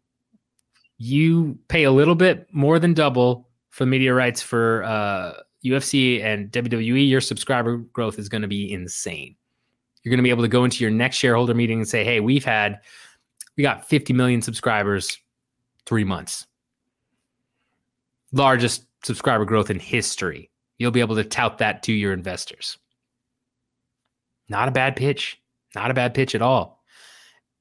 [0.99, 5.33] you pay a little bit more than double for media rights for uh,
[5.65, 7.09] UFC and WWE.
[7.09, 9.37] Your subscriber growth is going to be insane.
[10.03, 12.21] You're going to be able to go into your next shareholder meeting and say, hey,
[12.21, 12.81] we've had,
[13.57, 15.19] we got 50 million subscribers
[15.87, 16.47] three months.
[18.33, 20.51] Largest subscriber growth in history.
[20.79, 22.79] You'll be able to tout that to your investors.
[24.49, 25.41] Not a bad pitch.
[25.75, 26.83] Not a bad pitch at all.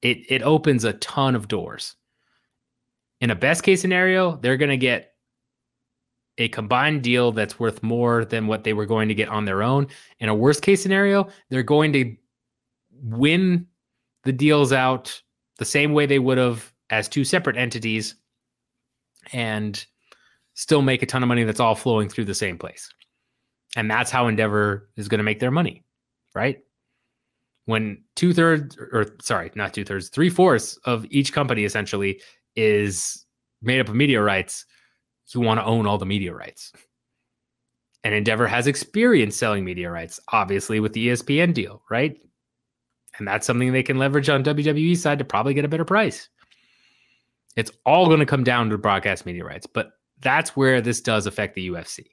[0.02, 1.96] it it opens a ton of doors.
[3.22, 5.09] In a best case scenario, they're going to get
[6.40, 9.62] a combined deal that's worth more than what they were going to get on their
[9.62, 9.88] own.
[10.20, 12.16] In a worst case scenario, they're going to
[13.04, 13.68] win
[14.24, 15.22] the deals out
[15.58, 18.16] the same way they would have as two separate entities
[19.34, 19.86] and
[20.54, 22.90] still make a ton of money that's all flowing through the same place.
[23.76, 25.84] And that's how Endeavor is going to make their money,
[26.34, 26.60] right?
[27.66, 32.20] When two thirds, or sorry, not two thirds, three fourths of each company essentially
[32.56, 33.26] is
[33.62, 34.66] made up of media rights,
[35.34, 36.72] you want to own all the media rights.
[38.04, 42.18] And Endeavor has experience selling media rights, obviously, with the ESPN deal, right?
[43.18, 46.30] And that's something they can leverage on WWE side to probably get a better price.
[47.56, 51.26] It's all going to come down to broadcast media rights, but that's where this does
[51.26, 52.06] affect the UFC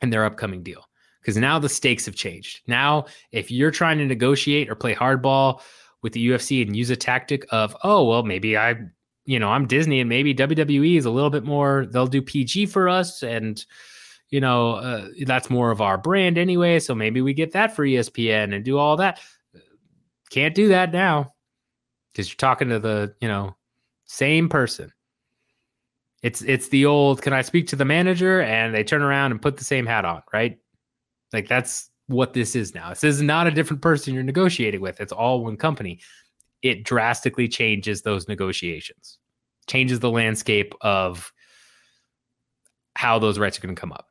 [0.00, 0.84] and their upcoming deal.
[1.20, 2.62] Because now the stakes have changed.
[2.66, 5.60] Now, if you're trying to negotiate or play hardball
[6.02, 8.76] with the UFC and use a tactic of, oh, well, maybe I,
[9.24, 12.66] you know, I'm Disney and maybe WWE is a little bit more, they'll do PG
[12.66, 13.22] for us.
[13.22, 13.64] And,
[14.30, 16.78] you know, uh, that's more of our brand anyway.
[16.80, 19.20] So maybe we get that for ESPN and do all that.
[20.30, 21.34] Can't do that now
[22.10, 23.56] because you're talking to the, you know,
[24.06, 24.92] same person.
[26.22, 29.42] It's it's the old can I speak to the manager and they turn around and
[29.42, 30.58] put the same hat on, right?
[31.32, 32.90] Like that's what this is now.
[32.90, 35.00] This is not a different person you're negotiating with.
[35.00, 36.00] It's all one company.
[36.62, 39.18] It drastically changes those negotiations.
[39.68, 41.32] Changes the landscape of
[42.94, 44.08] how those rights are going to come up.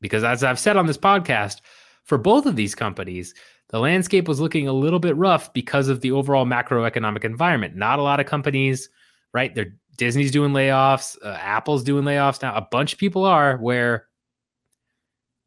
[0.00, 1.60] Because as I've said on this podcast,
[2.04, 3.34] for both of these companies,
[3.68, 7.76] the landscape was looking a little bit rough because of the overall macroeconomic environment.
[7.76, 8.88] Not a lot of companies
[9.32, 9.54] right?
[9.54, 12.54] They're Disney's doing layoffs, uh, Apple's doing layoffs now.
[12.54, 14.06] A bunch of people are where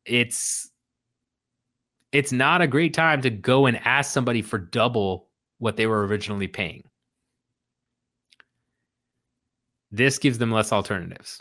[0.05, 0.69] it's
[2.11, 5.29] it's not a great time to go and ask somebody for double
[5.61, 6.81] what they were originally paying.
[9.91, 11.39] This gives them less alternatives.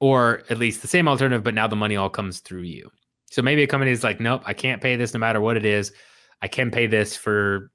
[0.00, 2.88] Or at least the same alternative, but now the money all comes through you.
[3.30, 5.66] So maybe a company is like, nope, I can't pay this no matter what it
[5.66, 5.92] is.
[6.40, 7.70] I can pay this for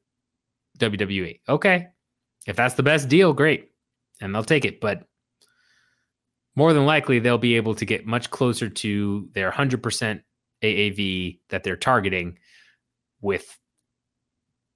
[0.79, 1.39] WWE.
[1.47, 1.87] Okay,
[2.47, 3.69] if that's the best deal, great.
[4.21, 4.81] And they'll take it.
[4.81, 5.03] But
[6.55, 10.21] more than likely, they'll be able to get much closer to their 100%
[10.63, 12.39] AAV that they're targeting
[13.21, 13.45] with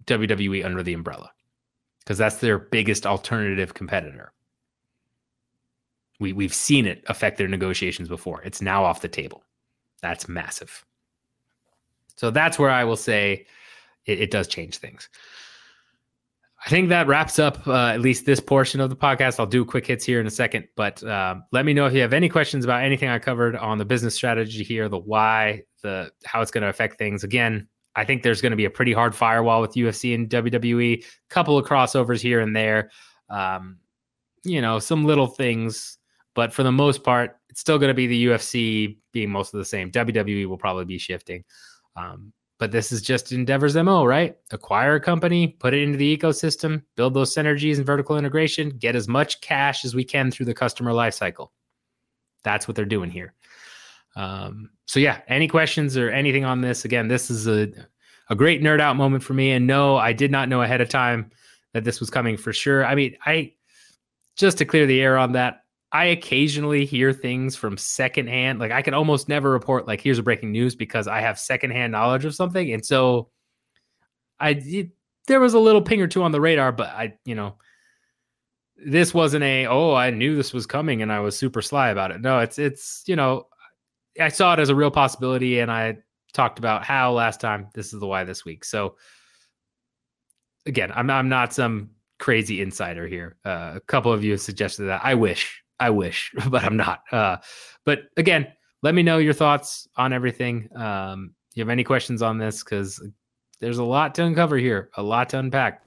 [0.09, 1.31] WWE under the umbrella
[1.99, 4.33] because that's their biggest alternative competitor.
[6.19, 8.41] We, we've seen it affect their negotiations before.
[8.41, 9.43] It's now off the table.
[10.01, 10.85] That's massive.
[12.15, 13.45] So that's where I will say
[14.05, 15.07] it, it does change things.
[16.65, 19.39] I think that wraps up uh, at least this portion of the podcast.
[19.39, 22.01] I'll do quick hits here in a second, but um, let me know if you
[22.01, 26.11] have any questions about anything I covered on the business strategy here, the why, the
[26.25, 27.23] how it's going to affect things.
[27.23, 31.03] Again, I think there's going to be a pretty hard firewall with UFC and WWE.
[31.03, 32.91] A couple of crossovers here and there,
[33.29, 33.77] um,
[34.43, 35.97] you know, some little things,
[36.35, 39.57] but for the most part, it's still going to be the UFC being most of
[39.57, 39.91] the same.
[39.91, 41.43] WWE will probably be shifting.
[41.95, 44.37] Um, but this is just Endeavor's MO, right?
[44.51, 48.95] Acquire a company, put it into the ecosystem, build those synergies and vertical integration, get
[48.95, 51.47] as much cash as we can through the customer lifecycle.
[52.43, 53.33] That's what they're doing here.
[54.19, 56.83] Um, so yeah, any questions or anything on this?
[56.83, 57.69] Again, this is a
[58.29, 59.51] a great nerd out moment for me.
[59.51, 61.31] And no, I did not know ahead of time
[61.73, 62.85] that this was coming for sure.
[62.85, 63.53] I mean, I
[64.35, 65.63] just to clear the air on that,
[65.93, 68.59] I occasionally hear things from secondhand.
[68.59, 71.93] Like I can almost never report like here's a breaking news because I have secondhand
[71.93, 73.29] knowledge of something, and so
[74.39, 74.89] I it,
[75.27, 77.55] there was a little ping or two on the radar, but I you know
[78.85, 82.11] this wasn't a oh I knew this was coming and I was super sly about
[82.11, 82.21] it.
[82.21, 83.47] No, it's it's you know
[84.19, 85.97] I saw it as a real possibility and I
[86.33, 87.67] talked about how last time.
[87.73, 88.63] This is the why this week.
[88.63, 88.95] So
[90.65, 93.37] again, I'm I'm not some crazy insider here.
[93.45, 95.01] Uh, a couple of you have suggested that.
[95.03, 97.01] I wish I wish, but I'm not.
[97.11, 97.37] Uh,
[97.85, 98.47] but again,
[98.83, 100.69] let me know your thoughts on everything.
[100.75, 102.63] Um, you have any questions on this?
[102.63, 103.01] Because
[103.59, 105.83] there's a lot to uncover here, a lot to unpack.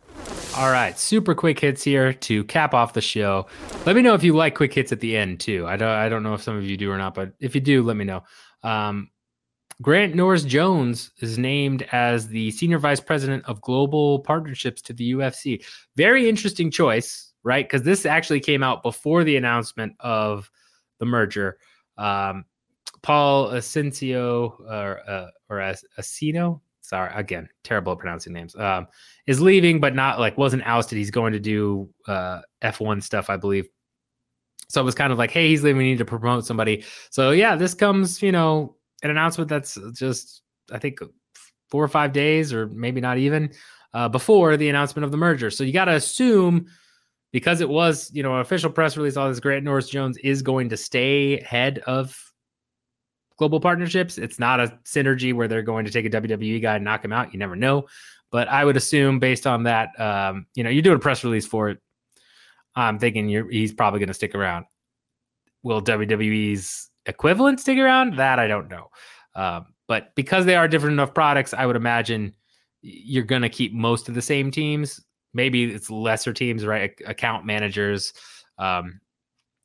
[0.57, 3.47] All right, super quick hits here to cap off the show.
[3.87, 5.67] Let me know if you like quick hits at the end too.
[5.67, 7.61] I don't, I don't know if some of you do or not, but if you
[7.61, 8.23] do, let me know.
[8.63, 9.11] Um,
[9.81, 15.13] Grant Norris Jones is named as the senior vice president of global partnerships to the
[15.13, 15.65] UFC.
[15.97, 17.65] Very interesting choice right?
[17.65, 20.51] Because this actually came out before the announcement of
[20.99, 21.59] the merger.
[21.99, 22.45] Um,
[23.03, 28.55] Paul Asencio or uh, or Asino, sorry again, terrible at pronouncing names.
[28.57, 28.87] Um,
[29.27, 30.99] is leaving, but not like wasn't ousted.
[30.99, 33.67] He's going to do uh, F1 stuff, I believe.
[34.69, 35.79] So it was kind of like, hey, he's leaving.
[35.79, 36.85] We need to promote somebody.
[37.11, 41.01] So yeah, this comes, you know, an announcement that's just I think
[41.71, 43.53] four or five days, or maybe not even
[43.95, 45.51] uh, before the announcement of the merger.
[45.51, 46.67] So you got to assume
[47.33, 50.69] because it was, you know, official press release, all this Grant Norris Jones is going
[50.69, 52.32] to stay head of
[53.37, 54.19] global partnerships.
[54.19, 57.13] It's not a synergy where they're going to take a WWE guy and knock him
[57.13, 57.33] out.
[57.33, 57.87] You never know.
[58.31, 61.47] But I would assume based on that, um, you know, you're doing a press release
[61.47, 61.79] for it.
[62.75, 64.65] I'm thinking he's probably going to stick around.
[65.63, 68.17] Will WWE's equivalent stick around?
[68.17, 68.89] That I don't know.
[69.35, 72.35] Um, but because they are different enough products, I would imagine
[72.81, 75.05] you're going to keep most of the same teams.
[75.35, 76.93] Maybe it's lesser teams, right?
[77.07, 78.13] Account managers
[78.59, 79.01] um,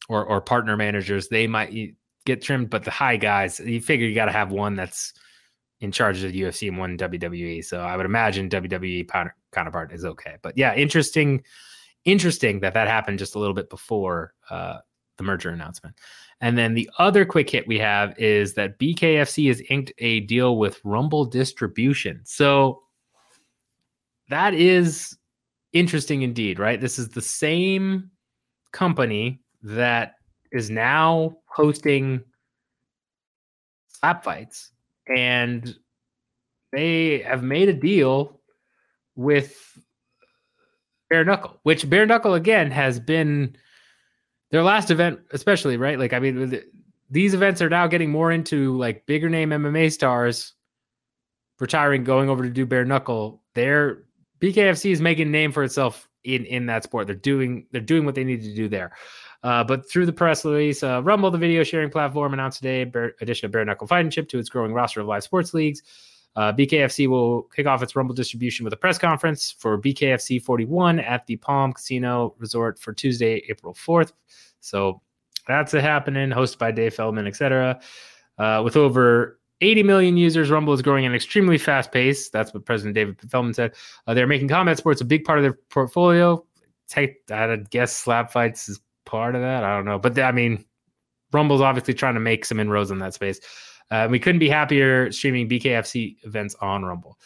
[0.09, 1.29] or or partner managers.
[1.29, 1.95] They might
[2.27, 5.13] get trimmed, but the high guys, you figure you got to have one that's
[5.79, 7.63] in charge of the UFC and one WWE.
[7.63, 9.07] So I would imagine WWE
[9.51, 10.35] counterpart is okay.
[10.41, 11.43] But yeah, interesting,
[12.05, 14.77] interesting that that happened just a little bit before uh,
[15.17, 15.95] the merger announcement.
[16.41, 20.57] And then the other quick hit we have is that BKFC has inked a deal
[20.57, 22.21] with Rumble Distribution.
[22.25, 22.83] So
[24.29, 25.17] that is
[25.73, 26.79] interesting indeed, right?
[26.79, 28.11] This is the same
[28.71, 30.16] company that
[30.51, 32.21] is now hosting
[33.87, 34.71] slap fights
[35.15, 35.75] and
[36.71, 38.39] they have made a deal
[39.15, 39.79] with
[41.09, 43.55] bare knuckle which bare knuckle again has been
[44.51, 45.99] their last event especially right?
[45.99, 46.61] Like i mean
[47.09, 50.53] these events are now getting more into like bigger name mma stars
[51.59, 53.41] retiring going over to do bare knuckle.
[53.55, 54.03] Their
[54.39, 57.07] bkfc is making name for itself in in that sport.
[57.07, 58.91] They're doing they're doing what they need to do there
[59.43, 63.13] uh, but through the press release, uh, Rumble, the video sharing platform, announced today bear,
[63.21, 65.81] addition of bare knuckle fighting chip to its growing roster of live sports leagues.
[66.35, 70.99] Uh, BKFC will kick off its Rumble distribution with a press conference for BKFC 41
[70.99, 74.11] at the Palm Casino Resort for Tuesday, April 4th.
[74.59, 75.01] So
[75.47, 77.79] that's a happening, hosted by Dave Feldman, etc.
[78.37, 82.29] Uh, with over 80 million users, Rumble is growing at an extremely fast pace.
[82.29, 83.73] That's what President David Feldman said.
[84.05, 86.45] Uh, they're making combat sports a big part of their portfolio.
[86.87, 89.63] Take, I'd guess slap fights is part of that.
[89.63, 90.63] I don't know, but I mean,
[91.31, 93.39] Rumble's obviously trying to make some inroads in that space.
[93.89, 97.17] Uh, we couldn't be happier streaming BKFC events on Rumble.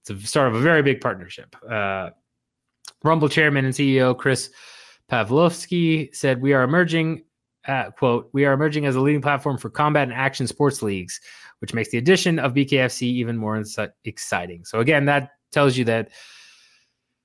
[0.00, 1.54] It's a start of a very big partnership.
[1.68, 2.10] Uh,
[3.02, 4.50] Rumble chairman and CEO Chris
[5.10, 7.24] Pavlovski said, "We are emerging."
[7.66, 11.18] Uh, quote, we are emerging as a leading platform for combat and action sports leagues,
[11.60, 13.62] which makes the addition of BKFC even more
[14.04, 14.66] exciting.
[14.66, 16.10] So, again, that tells you that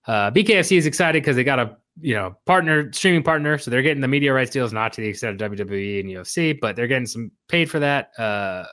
[0.07, 3.81] uh, BKFC is excited because they got a you know, partner streaming partner, so they're
[3.81, 6.87] getting the media rights deals, not to the extent of WWE and UFC, but they're
[6.87, 8.11] getting some paid for that.
[8.17, 8.65] Uh,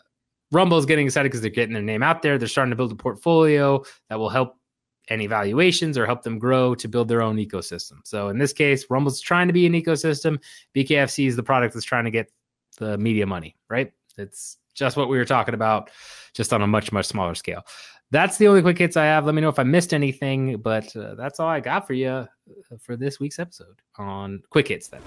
[0.52, 2.38] Rumble is getting excited because they're getting their name out there.
[2.38, 4.56] They're starting to build a portfolio that will help
[5.08, 7.98] any valuations or help them grow to build their own ecosystem.
[8.04, 10.40] So in this case, Rumble's trying to be an ecosystem.
[10.74, 12.30] BKFC is the product that's trying to get
[12.78, 13.92] the media money, right?
[14.18, 15.90] It's just what we were talking about,
[16.34, 17.62] just on a much, much smaller scale
[18.10, 19.26] that's the only quick hits I have.
[19.26, 22.08] Let me know if I missed anything, but uh, that's all I got for you
[22.08, 22.26] uh,
[22.78, 24.88] for this week's episode on quick hits.
[24.88, 25.02] Then.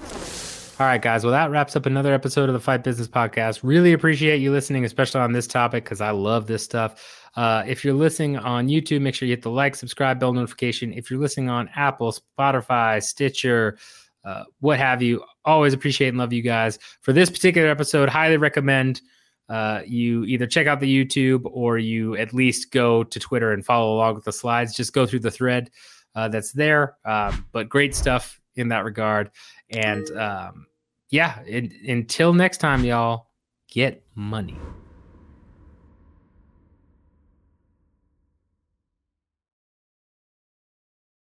[0.80, 1.24] All right, guys.
[1.24, 3.60] Well, that wraps up another episode of the Fight Business Podcast.
[3.62, 7.28] Really appreciate you listening, especially on this topic, because I love this stuff.
[7.36, 10.94] Uh, if you're listening on YouTube, make sure you hit the like, subscribe, bell notification.
[10.94, 13.76] If you're listening on Apple, Spotify, Stitcher,
[14.24, 16.78] uh, what have you, always appreciate and love you guys.
[17.02, 19.02] For this particular episode, highly recommend
[19.50, 23.66] uh, you either check out the YouTube or you at least go to Twitter and
[23.66, 24.76] follow along with the slides.
[24.76, 25.70] Just go through the thread
[26.14, 26.96] uh, that's there.
[27.04, 29.30] Um, but great stuff in that regard.
[29.70, 30.66] And um,
[31.10, 33.26] yeah, until next time, y'all,
[33.68, 34.56] get money.